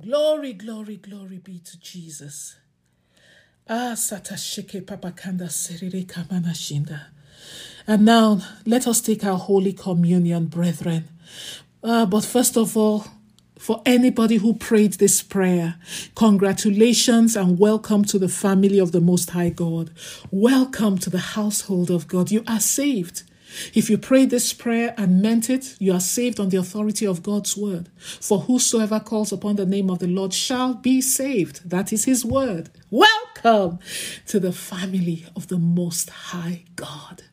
Glory, 0.00 0.52
glory, 0.52 0.96
glory 0.96 1.38
be 1.38 1.58
to 1.58 1.80
Jesus. 1.80 2.56
Ah, 3.70 3.92
satashike. 3.94 4.82
And 7.86 8.04
now 8.06 8.40
let 8.64 8.86
us 8.86 9.00
take 9.02 9.24
our 9.24 9.36
Holy 9.36 9.74
Communion, 9.74 10.46
brethren. 10.46 11.08
Uh, 11.84 12.06
but 12.06 12.24
first 12.24 12.56
of 12.56 12.78
all, 12.78 13.04
for 13.58 13.82
anybody 13.84 14.36
who 14.36 14.54
prayed 14.54 14.94
this 14.94 15.20
prayer, 15.20 15.74
congratulations 16.14 17.36
and 17.36 17.58
welcome 17.58 18.06
to 18.06 18.18
the 18.18 18.28
family 18.28 18.78
of 18.78 18.92
the 18.92 19.02
Most 19.02 19.30
High 19.30 19.50
God. 19.50 19.90
Welcome 20.30 20.96
to 20.98 21.10
the 21.10 21.18
household 21.18 21.90
of 21.90 22.08
God. 22.08 22.30
You 22.30 22.44
are 22.48 22.60
saved. 22.60 23.24
If 23.74 23.90
you 23.90 23.98
prayed 23.98 24.30
this 24.30 24.54
prayer 24.54 24.94
and 24.96 25.20
meant 25.20 25.50
it, 25.50 25.76
you 25.78 25.92
are 25.92 26.00
saved 26.00 26.40
on 26.40 26.48
the 26.48 26.56
authority 26.56 27.06
of 27.06 27.22
God's 27.22 27.54
word. 27.54 27.90
For 27.98 28.40
whosoever 28.40 29.00
calls 29.00 29.30
upon 29.30 29.56
the 29.56 29.66
name 29.66 29.90
of 29.90 29.98
the 29.98 30.06
Lord 30.06 30.32
shall 30.32 30.72
be 30.72 31.02
saved. 31.02 31.68
That 31.68 31.92
is 31.92 32.04
his 32.04 32.24
word. 32.24 32.70
Welcome 32.90 33.27
to 33.42 34.40
the 34.40 34.52
family 34.52 35.26
of 35.36 35.48
the 35.48 35.58
Most 35.58 36.10
High 36.10 36.64
God. 36.76 37.24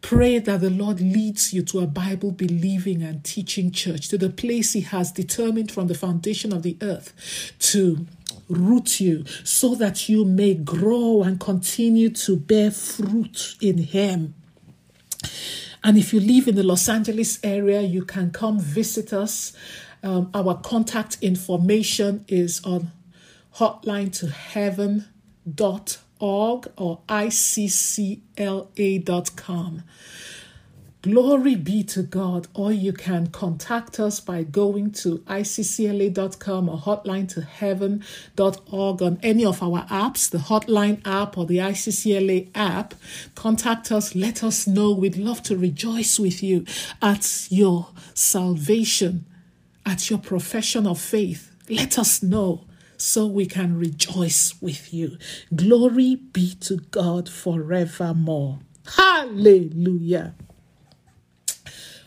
Pray 0.00 0.40
that 0.40 0.60
the 0.60 0.70
Lord 0.70 1.00
leads 1.00 1.52
you 1.52 1.62
to 1.62 1.80
a 1.80 1.86
Bible 1.86 2.32
believing 2.32 3.02
and 3.02 3.22
teaching 3.22 3.70
church, 3.70 4.08
to 4.08 4.18
the 4.18 4.30
place 4.30 4.72
He 4.72 4.80
has 4.80 5.12
determined 5.12 5.70
from 5.70 5.86
the 5.86 5.94
foundation 5.94 6.52
of 6.52 6.62
the 6.62 6.76
earth 6.82 7.12
to 7.60 8.06
root 8.48 9.00
you 9.00 9.24
so 9.44 9.74
that 9.76 10.08
you 10.08 10.24
may 10.24 10.54
grow 10.54 11.22
and 11.22 11.38
continue 11.38 12.10
to 12.10 12.36
bear 12.36 12.70
fruit 12.70 13.56
in 13.60 13.78
Him. 13.78 14.34
And 15.84 15.96
if 15.96 16.12
you 16.12 16.20
live 16.20 16.48
in 16.48 16.56
the 16.56 16.62
Los 16.62 16.88
Angeles 16.88 17.38
area, 17.42 17.80
you 17.80 18.04
can 18.04 18.30
come 18.30 18.58
visit 18.58 19.12
us. 19.12 19.52
Um, 20.02 20.30
our 20.34 20.60
contact 20.60 21.18
information 21.20 22.24
is 22.28 22.60
on 22.64 22.90
hotline 23.56 24.12
to 24.18 24.28
heaven.org 24.28 25.06
or 26.20 27.00
iccla.com. 27.08 28.22
Glory 31.02 31.56
be 31.56 31.82
to 31.82 32.02
God. 32.04 32.46
Or 32.54 32.72
you 32.72 32.92
can 32.92 33.26
contact 33.26 33.98
us 33.98 34.20
by 34.20 34.44
going 34.44 34.92
to 34.92 35.18
iccla.com 35.18 36.68
or 36.68 36.78
hotline 36.78 37.28
to 37.30 37.40
heaven.org 37.42 39.02
on 39.02 39.18
any 39.20 39.44
of 39.44 39.60
our 39.64 39.82
apps, 39.86 40.30
the 40.30 40.38
hotline 40.38 41.04
app 41.04 41.36
or 41.36 41.44
the 41.44 41.58
ICCLA 41.58 42.50
app. 42.54 42.94
Contact 43.34 43.90
us. 43.90 44.14
Let 44.14 44.44
us 44.44 44.68
know. 44.68 44.92
We'd 44.92 45.16
love 45.16 45.42
to 45.44 45.56
rejoice 45.56 46.20
with 46.20 46.40
you 46.40 46.64
at 47.02 47.48
your 47.50 47.88
salvation, 48.14 49.24
at 49.84 50.08
your 50.08 50.20
profession 50.20 50.86
of 50.86 51.00
faith. 51.00 51.50
Let 51.68 51.98
us 51.98 52.22
know 52.22 52.62
so 53.02 53.26
we 53.26 53.44
can 53.46 53.76
rejoice 53.76 54.54
with 54.60 54.94
you. 54.94 55.18
Glory 55.54 56.14
be 56.14 56.54
to 56.60 56.76
God 56.76 57.28
forevermore. 57.28 58.60
Hallelujah. 58.96 60.36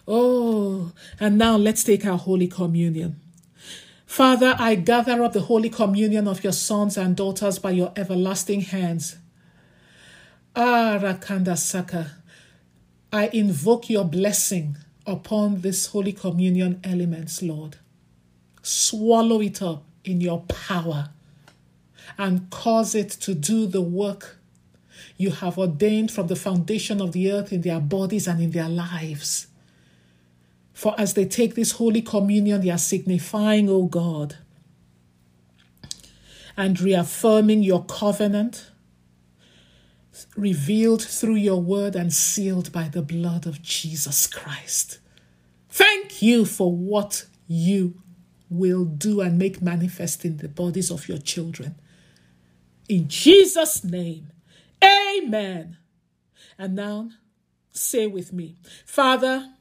Oh, 0.07 0.93
and 1.19 1.37
now 1.37 1.57
let's 1.57 1.83
take 1.83 2.05
our 2.05 2.17
Holy 2.17 2.47
Communion. 2.47 3.19
Father, 4.05 4.55
I 4.57 4.75
gather 4.75 5.21
up 5.21 5.33
the 5.33 5.41
Holy 5.41 5.69
Communion 5.69 6.29
of 6.29 6.45
your 6.45 6.53
sons 6.53 6.95
and 6.97 7.13
daughters 7.13 7.59
by 7.59 7.71
your 7.71 7.91
everlasting 7.97 8.61
hands. 8.61 9.17
Ah, 10.55 10.97
Rakanda 11.01 11.57
Saka. 11.57 12.11
I 13.11 13.27
invoke 13.33 13.89
your 13.89 14.05
blessing 14.05 14.77
upon 15.05 15.59
this 15.59 15.87
Holy 15.87 16.13
Communion 16.13 16.79
elements, 16.85 17.41
Lord. 17.41 17.79
Swallow 18.61 19.41
it 19.41 19.61
up 19.61 19.83
in 20.07 20.21
your 20.21 20.41
power 20.41 21.09
and 22.17 22.49
cause 22.49 22.95
it 22.95 23.09
to 23.09 23.33
do 23.33 23.65
the 23.67 23.81
work 23.81 24.37
you 25.17 25.31
have 25.31 25.57
ordained 25.57 26.11
from 26.11 26.27
the 26.27 26.35
foundation 26.35 27.01
of 27.01 27.11
the 27.11 27.31
earth 27.31 27.51
in 27.51 27.61
their 27.61 27.79
bodies 27.79 28.27
and 28.27 28.41
in 28.41 28.51
their 28.51 28.69
lives. 28.69 29.47
For 30.73 30.93
as 30.97 31.13
they 31.13 31.25
take 31.25 31.55
this 31.55 31.71
Holy 31.73 32.01
Communion, 32.01 32.61
they 32.61 32.69
are 32.69 32.77
signifying, 32.77 33.69
O 33.69 33.83
God, 33.83 34.37
and 36.57 36.79
reaffirming 36.79 37.63
your 37.63 37.85
covenant, 37.85 38.71
revealed 40.35 41.01
through 41.01 41.35
your 41.35 41.61
word 41.61 41.95
and 41.95 42.13
sealed 42.13 42.71
by 42.71 42.89
the 42.89 43.01
blood 43.01 43.45
of 43.45 43.61
Jesus 43.61 44.27
Christ. 44.27 44.99
Thank 45.69 46.21
you 46.21 46.45
for 46.45 46.71
what 46.71 47.25
you 47.47 48.01
will 48.57 48.85
do 48.85 49.21
and 49.21 49.37
make 49.37 49.61
manifest 49.61 50.25
in 50.25 50.37
the 50.37 50.47
bodies 50.47 50.91
of 50.91 51.07
your 51.07 51.17
children. 51.17 51.75
In 52.87 53.07
Jesus' 53.07 53.83
name, 53.83 54.31
amen. 54.83 55.77
And 56.57 56.75
now, 56.75 57.09
say 57.71 58.07
with 58.07 58.31
me 58.31 58.55
Father, 58.85 59.51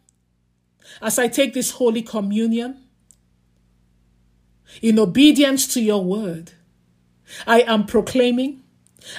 as 1.01 1.19
I 1.19 1.29
take 1.29 1.55
this 1.55 1.73
Holy 1.73 2.03
Communion, 2.03 2.81
in 4.83 4.99
obedience 4.99 5.67
to 5.75 5.81
your 5.81 6.05
word, 6.05 6.53
I 7.47 7.61
am 7.61 7.87
proclaiming, 7.87 8.63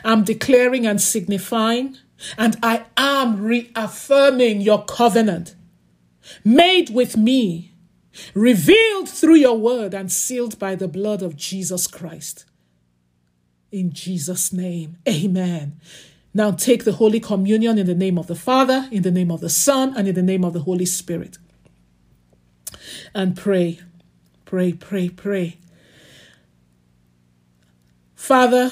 I'm 0.04 0.24
declaring 0.24 0.86
and 0.86 1.02
signifying, 1.02 1.98
and 2.38 2.58
I 2.62 2.86
am 2.98 3.42
reaffirming 3.42 4.62
your 4.62 4.84
covenant 4.86 5.56
made 6.44 6.90
with 6.90 7.18
me, 7.18 7.72
revealed 8.34 9.10
through 9.10 9.36
your 9.36 9.58
word, 9.58 9.94
and 9.94 10.12
sealed 10.12 10.58
by 10.60 10.76
the 10.76 10.88
blood 10.88 11.22
of 11.22 11.36
Jesus 11.36 11.88
Christ. 11.88 12.46
In 13.72 13.92
Jesus' 13.92 14.54
name, 14.54 14.98
amen. 15.08 15.80
Now 16.34 16.52
take 16.52 16.84
the 16.84 16.94
Holy 16.94 17.20
Communion 17.20 17.78
in 17.78 17.88
the 17.88 17.96
name 17.96 18.18
of 18.18 18.28
the 18.28 18.36
Father, 18.36 18.88
in 18.92 19.04
the 19.04 19.12
name 19.12 19.32
of 19.32 19.42
the 19.42 19.50
Son, 19.50 19.94
and 19.96 20.08
in 20.08 20.16
the 20.16 20.22
name 20.22 20.44
of 20.44 20.54
the 20.54 20.62
Holy 20.62 20.86
Spirit. 20.86 21.38
And 23.14 23.36
pray, 23.36 23.80
pray, 24.46 24.74
pray, 24.74 25.10
pray. 25.10 25.58
Father, 28.16 28.72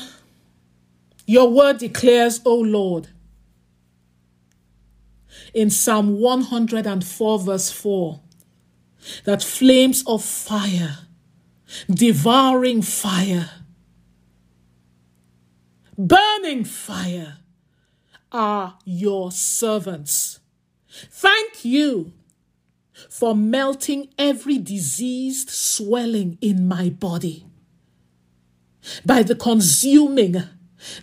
your 1.26 1.50
word 1.50 1.78
declares, 1.78 2.42
O 2.44 2.56
Lord, 2.56 3.10
in 5.54 5.70
Psalm 5.70 6.20
104, 6.20 7.40
verse 7.40 7.72
4, 7.72 8.20
that 9.26 9.44
flames 9.44 10.04
of 10.08 10.24
fire, 10.24 11.00
devouring 11.90 12.82
fire, 12.82 13.50
burning 15.98 16.64
fire 16.64 17.38
are 18.32 18.78
your 18.86 19.32
servants. 19.32 20.40
Thank 20.90 21.66
you 21.66 22.14
for 23.10 23.36
melting 23.36 24.10
every 24.18 24.58
diseased 24.58 25.50
swelling 25.50 26.38
in 26.42 26.68
my 26.68 26.90
body 26.90 27.46
by 29.06 29.24
the 29.24 29.36
consuming, 29.36 30.44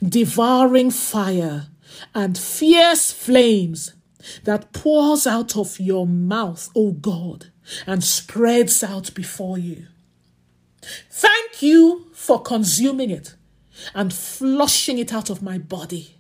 devouring 0.03 0.91
fire 0.91 1.69
and 2.15 2.37
fierce 2.37 3.13
flames 3.13 3.95
that 4.45 4.73
pours 4.73 5.27
out 5.27 5.57
of 5.57 5.81
your 5.81 6.07
mouth, 6.07 6.71
O 6.75 6.93
God, 6.93 7.50
and 7.87 8.03
spreads 8.03 8.83
out 8.83 9.13
before 9.15 9.59
you. 9.59 9.87
Thank 11.11 11.63
you 11.63 12.07
for 12.13 12.41
consuming 12.41 13.11
it 13.11 13.35
and 13.95 14.13
flushing 14.13 14.99
it 14.99 15.13
out 15.13 15.31
of 15.31 15.43
my 15.43 15.59
body 15.59 16.17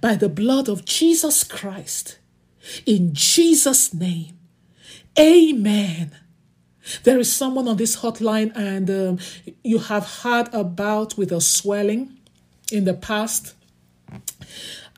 by 0.00 0.14
the 0.14 0.28
blood 0.28 0.68
of 0.68 0.84
Jesus 0.84 1.44
Christ. 1.44 2.18
In 2.84 3.12
Jesus' 3.12 3.92
name, 3.94 4.38
amen. 5.18 6.16
There 7.02 7.18
is 7.18 7.32
someone 7.32 7.68
on 7.68 7.76
this 7.76 7.98
hotline, 7.98 8.52
and 8.54 8.90
um, 8.90 9.18
you 9.64 9.78
have 9.78 10.22
had 10.22 10.52
a 10.54 10.62
bout 10.62 11.16
with 11.16 11.32
a 11.32 11.40
swelling 11.40 12.16
in 12.70 12.84
the 12.84 12.94
past. 12.94 13.54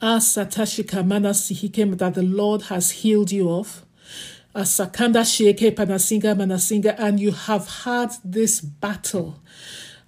Asatashika 0.03 1.03
manasihikem 1.03 1.99
that 1.99 2.15
the 2.15 2.23
Lord 2.23 2.63
has 2.63 2.91
healed 2.91 3.33
you 3.33 3.51
of. 3.51 3.85
Asakanda 4.59 5.23
sheke 5.23 5.71
panasinga 5.71 6.35
manasinga, 6.35 6.97
and 6.99 7.21
you 7.21 7.31
have 7.31 7.69
had 7.85 8.11
this 8.25 8.61
battle 8.61 9.41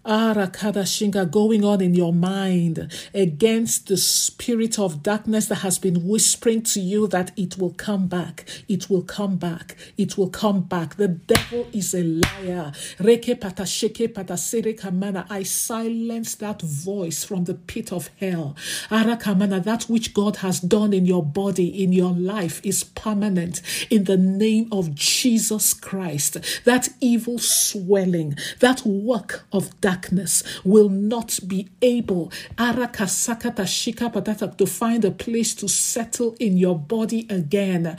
Arakadashinga 0.05 1.31
going 1.31 1.63
on 1.63 1.83
in 1.83 1.93
your 1.93 2.13
mind 2.13 2.91
against 3.13 3.89
the 3.89 3.99
spirit 3.99 4.79
of 4.79 5.03
darkness 5.03 5.47
that 5.47 5.57
has 5.57 5.79
been 5.79 6.09
whispering 6.09 6.63
to 6.63 6.81
you 6.81 7.07
that 7.09 7.33
it 7.37 7.59
will 7.59 7.75
come 7.75 8.07
back, 8.09 8.47
it 8.67 8.89
will 8.89 9.03
come 9.03 9.37
back, 9.37 9.77
it 9.99 10.17
will 10.17 10.31
come 10.31 10.63
back. 10.63 10.97
The 10.97 11.09
devil 11.09 11.67
is 11.75 11.95
a 11.95 12.03
liar. 12.03 12.73
Reke 12.99 13.39
patasheke 13.39 14.09
patasere 14.09 14.79
kamana. 14.79 15.27
I 15.29 15.43
silence 15.43 16.35
that 16.37 16.63
voice 16.63 17.23
from 17.23 17.45
the 17.45 17.55
pit 17.55 17.93
of 17.93 18.09
hell. 18.19 18.57
Arakamana, 18.89 19.63
that 19.65 19.83
which 19.85 20.15
God 20.15 20.37
has 20.37 20.61
done 20.61 20.95
in 20.95 21.05
your 21.05 21.23
body, 21.23 21.69
in 21.85 21.93
your 21.93 22.13
life, 22.13 22.63
is 22.65 22.85
permanent 22.85 23.61
in 23.91 24.05
the 24.05 24.17
name 24.17 24.69
of 24.73 24.95
Jesus 24.95 25.75
Christ. 25.75 26.39
That 26.65 26.89
evil 27.03 27.39
swelling, 27.39 28.37
that 28.61 28.87
work 28.87 29.45
of 29.53 29.79
darkness 29.83 29.90
darkness 29.91 30.43
will 30.65 30.89
not 30.89 31.39
be 31.47 31.69
able 31.83 32.33
to 32.59 34.67
find 34.67 35.05
a 35.05 35.11
place 35.11 35.55
to 35.55 35.69
settle 35.69 36.37
in 36.39 36.57
your 36.57 36.79
body 36.79 37.27
again. 37.29 37.97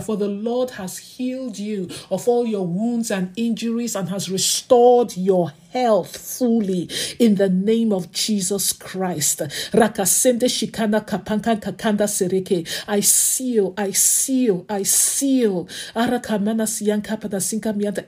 For 0.00 0.16
the 0.16 0.28
Lord 0.28 0.70
has 0.70 0.98
healed 0.98 1.58
you 1.58 1.88
of 2.10 2.28
all 2.28 2.46
your 2.46 2.66
wounds 2.66 3.10
and 3.10 3.32
injuries 3.36 3.96
and 3.96 4.08
has 4.08 4.30
restored 4.30 5.16
your 5.16 5.52
health 5.70 6.16
fully 6.16 6.88
in 7.18 7.36
the 7.36 7.48
name 7.48 7.92
of 7.92 8.10
Jesus 8.12 8.72
Christ. 8.72 9.42
I 12.88 13.00
seal, 13.00 13.74
I 13.76 13.92
seal, 13.92 14.66
I 14.68 14.82
seal. 14.82 15.68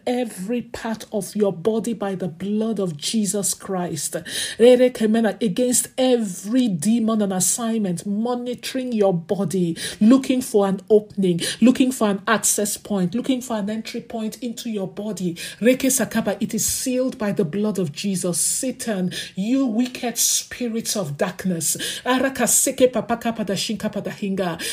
Every 0.07 0.63
part 0.63 1.07
of 1.13 1.37
your 1.37 1.53
body 1.53 1.93
by 1.95 2.15
the 2.15 2.29
blood 2.29 2.79
of 2.79 2.97
Jesus 2.97 3.55
Christ. 3.55 4.17
Against 4.59 5.89
every 5.99 6.69
demon 6.69 7.23
and 7.23 7.33
assignment 7.33 8.07
monitoring 8.07 8.93
your 8.93 9.15
body, 9.15 9.77
looking 10.01 10.41
for 10.41 10.67
an 10.67 10.81
opening, 10.91 11.41
looking 11.61 11.93
for 11.93 12.11
an 12.11 12.23
access 12.27 12.77
point, 12.77 13.15
looking 13.15 13.41
for 13.41 13.57
an 13.57 13.71
entry 13.71 14.01
point 14.01 14.39
into 14.43 14.71
your 14.71 14.89
body. 14.89 15.37
It 15.61 16.55
is 16.55 16.67
sealed 16.67 17.19
by 17.19 17.33
the 17.33 17.45
blood 17.53 17.79
of 17.79 17.93
Jesus. 17.93 18.41
Satan, 18.41 19.13
you 19.37 19.67
wicked 19.67 20.19
spirits 20.19 20.97
of 20.97 21.17
darkness. 21.17 21.77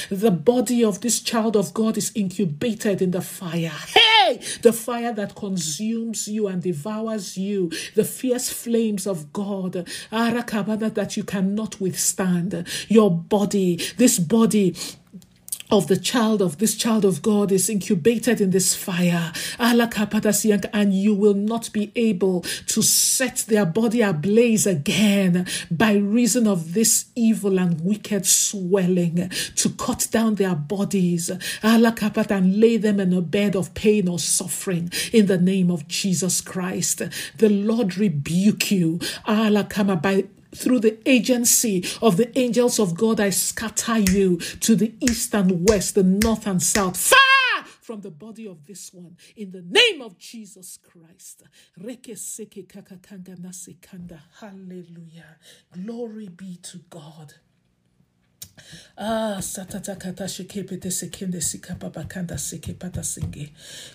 The 0.10 0.32
body 0.44 0.84
of 0.84 1.02
this 1.02 1.20
child 1.22 1.56
of 1.56 1.74
God 1.76 1.98
is 1.98 2.12
incubated 2.16 3.02
in 3.04 3.12
the 3.12 3.22
fire. 3.22 3.70
Hey! 3.70 4.40
The 4.62 4.74
fire 4.74 5.14
that 5.14 5.36
consumes 5.36 6.28
you 6.28 6.48
and 6.48 6.62
devours 6.62 7.38
you. 7.38 7.72
The 7.96 8.06
fierce 8.06 8.50
flames 8.50 9.06
of 9.06 9.34
God. 9.34 9.88
That 10.12 11.14
you 11.18 11.24
cannot 11.24 11.82
withstand. 11.82 12.68
Your 12.88 13.12
body, 13.12 13.78
this 13.98 14.18
body 14.20 14.76
of 15.72 15.88
the 15.88 15.98
child 15.98 16.42
of 16.42 16.58
this 16.58 16.76
child 16.76 17.06
of 17.06 17.22
God 17.22 17.52
is 17.52 17.70
incubated 17.70 18.42
in 18.42 18.50
this 18.52 18.76
fire. 18.76 19.32
And 19.60 20.94
you 20.94 21.14
will 21.14 21.34
not 21.34 21.72
be 21.72 21.92
able 21.96 22.42
to 22.42 22.82
set 22.82 23.46
their 23.48 23.66
body 23.66 24.02
ablaze 24.02 24.66
again 24.66 25.46
by 25.70 25.94
reason 25.94 26.48
of 26.48 26.74
this 26.74 27.06
evil 27.16 27.60
and 27.60 27.82
wicked 27.82 28.26
swelling 28.26 29.30
to 29.56 29.70
cut 29.70 30.08
down 30.12 30.36
their 30.36 30.56
bodies 30.56 31.30
and 31.62 32.60
lay 32.60 32.78
them 32.78 33.00
in 33.00 33.14
a 33.14 33.22
bed 33.22 33.56
of 33.56 33.74
pain 33.74 34.08
or 34.08 34.20
suffering 34.20 34.92
in 35.14 35.28
the 35.28 35.38
name 35.38 35.70
of 35.70 35.88
Jesus 35.88 36.42
Christ. 36.42 37.02
The 37.38 37.50
Lord 37.50 37.98
rebuke 37.98 38.72
you 38.72 39.00
by 39.26 40.26
through 40.56 40.80
the 40.80 40.98
agency 41.08 41.86
of 42.02 42.18
the 42.18 42.38
angels 42.38 42.80
of 42.80 42.96
God, 42.96 43.20
I 43.20 43.30
scatter 43.30 44.00
you 44.00 44.38
to 44.38 44.76
the 44.76 44.94
east 45.02 45.34
and 45.34 45.68
west, 45.68 45.96
the 45.96 46.04
north 46.04 46.48
and 46.48 46.62
south. 46.62 46.98
Fire! 46.98 47.20
from 47.90 48.02
the 48.02 48.12
body 48.12 48.48
of 48.48 48.68
this 48.68 48.94
one 48.94 49.18
in 49.36 49.50
the 49.50 49.64
name 49.64 50.00
of 50.00 50.16
Jesus 50.20 50.78
Christ. 50.78 51.42
Hallelujah. 54.40 55.38
Glory 55.74 56.28
be 56.28 56.58
to 56.62 56.78
God. 56.92 57.34
Ah, 58.98 59.38
satata 59.40 60.00
kata 60.00 60.24
shekepete 60.24 60.92
sekende 60.92 61.42
sikapapa 61.42 62.08
kanda 62.10 62.36
sekepata 62.36 63.04
singe. 63.04 63.52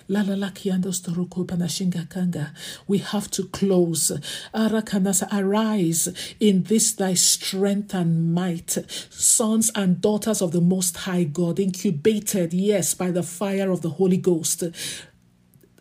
Lala 0.09 0.37
lakiando 0.37 0.93
storoko 0.93 1.47
panashinga 1.47 2.09
kanga. 2.09 2.53
We 2.87 2.99
have 2.99 3.31
to 3.33 3.45
close. 3.49 4.13
Arakanasa, 4.55 5.29
arise 5.33 6.09
in 6.41 6.63
this 6.65 6.93
thy 6.93 7.15
strength 7.15 7.95
and 7.95 8.35
might. 8.35 8.79
Sons 9.11 9.71
and 9.75 10.01
daughters 10.01 10.41
of 10.41 10.53
the 10.53 10.61
Most 10.61 10.97
High 10.99 11.25
God, 11.25 11.59
incubated, 11.59 12.55
yes, 12.55 12.95
by 12.95 13.11
the 13.11 13.23
fire 13.23 13.71
of 13.71 13.83
the 13.83 13.91
Holy 13.91 14.17
Ghost 14.17 14.65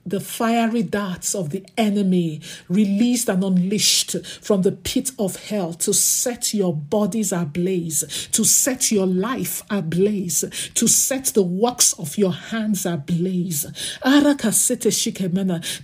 the 0.06 0.20
fiery 0.20 0.84
darts 0.84 1.34
of 1.34 1.52
the 1.52 1.66
enemy 1.78 2.42
released 2.68 3.30
and 3.30 3.44
unleashed 3.44 4.16
from 4.42 4.62
the 4.64 4.72
pit 4.72 5.12
of 5.18 5.48
hell 5.48 5.74
to 5.74 5.94
set 5.94 6.54
your 6.54 6.76
bodies 6.76 7.32
ablaze, 7.32 8.28
to 8.32 8.44
set 8.44 8.92
your 8.92 9.06
life 9.06 9.64
ablaze, 9.70 10.44
to 10.76 10.88
set 10.88 11.26
the 11.28 11.44
works 11.44 11.94
of 11.94 12.18
your 12.18 12.34
hands 12.34 12.86
ablaze. 12.86 13.66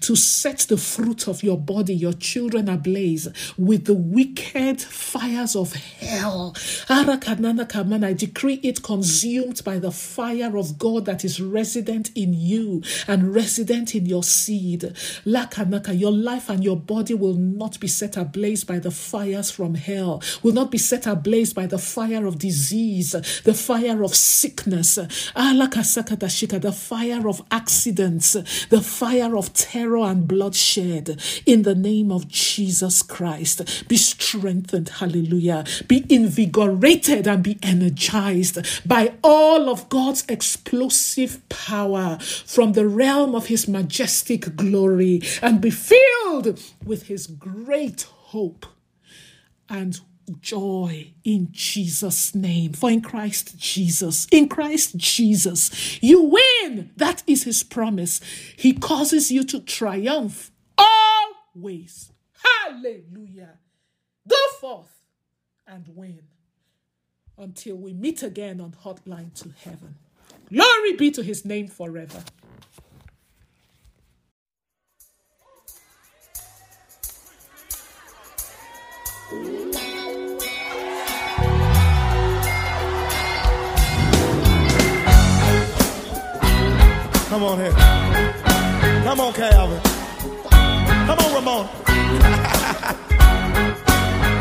To 0.02 0.16
set 0.16 0.58
the 0.60 0.78
fruit 0.78 1.28
of 1.28 1.44
your 1.44 1.58
body, 1.58 1.96
your 1.96 2.14
children 2.14 2.68
ablaze 2.70 3.28
with 3.58 3.86
the 3.86 3.94
wicked 3.94 4.82
fires 4.82 5.56
of 5.56 5.74
hell. 5.74 6.56
I 6.90 8.14
decree 8.14 8.60
it 8.64 8.84
consumed 8.84 9.64
by 9.64 9.80
the 9.80 9.92
fire 9.92 10.58
of 10.58 10.78
God 10.78 11.06
that 11.06 11.24
is 11.24 11.40
resident 11.40 12.12
in 12.16 12.34
you 12.34 12.84
and 13.08 13.34
resident 13.34 13.96
in 13.96 14.09
your 14.10 14.24
seed. 14.24 14.82
Lakanaka, 15.26 15.98
your 15.98 16.12
life 16.12 16.50
and 16.50 16.64
your 16.64 16.76
body 16.78 17.14
will 17.14 17.36
not 17.36 17.80
be 17.80 17.88
set 17.88 18.18
ablaze 18.18 18.64
by 18.64 18.80
the 18.80 18.92
fires 18.92 19.52
from 19.52 19.76
hell, 19.76 20.22
will 20.44 20.54
not 20.54 20.72
be 20.72 20.78
set 20.78 21.06
ablaze 21.06 21.54
by 21.54 21.66
the 21.66 21.78
fire 21.78 22.26
of 22.26 22.40
disease, 22.40 23.12
the 23.44 23.54
fire 23.54 24.04
of 24.04 24.16
sickness, 24.16 24.96
the 24.96 26.76
fire 26.76 27.28
of 27.28 27.42
accidents, 27.52 28.34
the 28.70 28.82
fire 28.82 29.38
of 29.38 29.54
terror 29.54 30.06
and 30.06 30.28
bloodshed. 30.28 31.22
In 31.46 31.64
the 31.64 31.76
name 31.76 32.12
of 32.12 32.28
Jesus 32.28 33.02
Christ, 33.04 33.88
be 33.88 33.98
strengthened, 33.98 34.90
hallelujah. 34.90 35.64
Be 35.88 36.06
invigorated 36.10 37.28
and 37.28 37.44
be 37.44 37.58
energized 37.62 38.88
by 38.88 39.14
all 39.24 39.70
of 39.70 39.90
God's 39.90 40.26
explosive 40.28 41.48
power 41.50 42.18
from 42.20 42.74
the 42.74 42.88
realm 42.88 43.36
of 43.36 43.48
His 43.48 43.68
majesty 43.68 43.99
majestic 44.00 44.56
glory 44.56 45.22
and 45.42 45.60
be 45.60 45.70
filled 45.70 46.58
with 46.86 47.08
his 47.08 47.28
great 47.28 48.04
hope 48.04 48.66
and 49.68 50.00
joy 50.40 51.12
in 51.26 51.50
Jesus' 51.52 52.34
name. 52.34 52.72
For 52.72 52.90
in 52.90 53.02
Christ 53.02 53.58
Jesus, 53.58 54.26
in 54.32 54.48
Christ 54.48 54.96
Jesus, 54.96 56.02
you 56.02 56.24
win. 56.64 56.92
That 56.96 57.24
is 57.28 57.44
his 57.44 57.62
promise. 57.62 58.22
He 58.56 58.72
causes 58.72 59.34
you 59.34 59.44
to 59.44 59.60
triumph 59.60 60.50
always. 60.78 62.14
Hallelujah. 62.42 63.58
Go 64.26 64.48
forth 64.62 64.96
and 65.68 65.84
win 65.90 66.22
until 67.38 67.76
we 67.76 67.92
meet 67.92 68.24
again 68.24 68.62
on 68.62 68.72
Hotline 68.72 69.34
to 69.42 69.50
Heaven. 69.66 69.96
Glory 70.50 70.94
be 70.94 71.12
to 71.12 71.22
his 71.22 71.44
name 71.44 71.68
forever. 71.68 72.24
Come 87.40 87.52
on 87.52 87.60
here. 87.60 87.72
Come 89.06 89.22
on, 89.22 89.32
Calvin. 89.32 89.80
Come 90.50 91.20
on, 91.20 91.34
Ramon. 91.34 91.70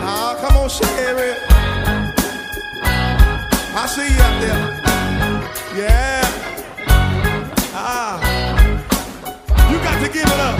ah, 0.02 0.34
come 0.40 0.56
on, 0.56 0.68
Sherry. 0.68 1.32
I 3.72 3.86
see 3.86 4.08
you 4.12 4.20
out 4.20 4.40
there. 4.42 4.60
Yeah. 5.78 6.26
Ah. 7.72 8.18
You 9.70 9.78
got 9.78 10.02
to 10.04 10.08
give 10.12 10.26
it 10.26 10.40
up. 10.40 10.58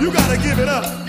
you 0.00 0.12
got 0.12 0.30
to 0.30 0.36
give 0.40 0.60
it 0.60 0.68
up. 0.68 0.99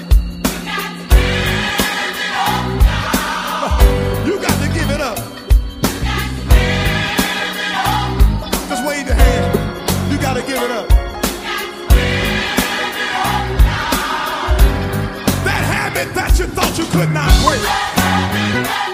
That 16.02 16.16
that 16.16 16.40
you 16.40 16.48
thought 16.48 16.76
you 16.80 16.86
could 16.86 17.12
not 17.14 17.30
break. 17.46 18.91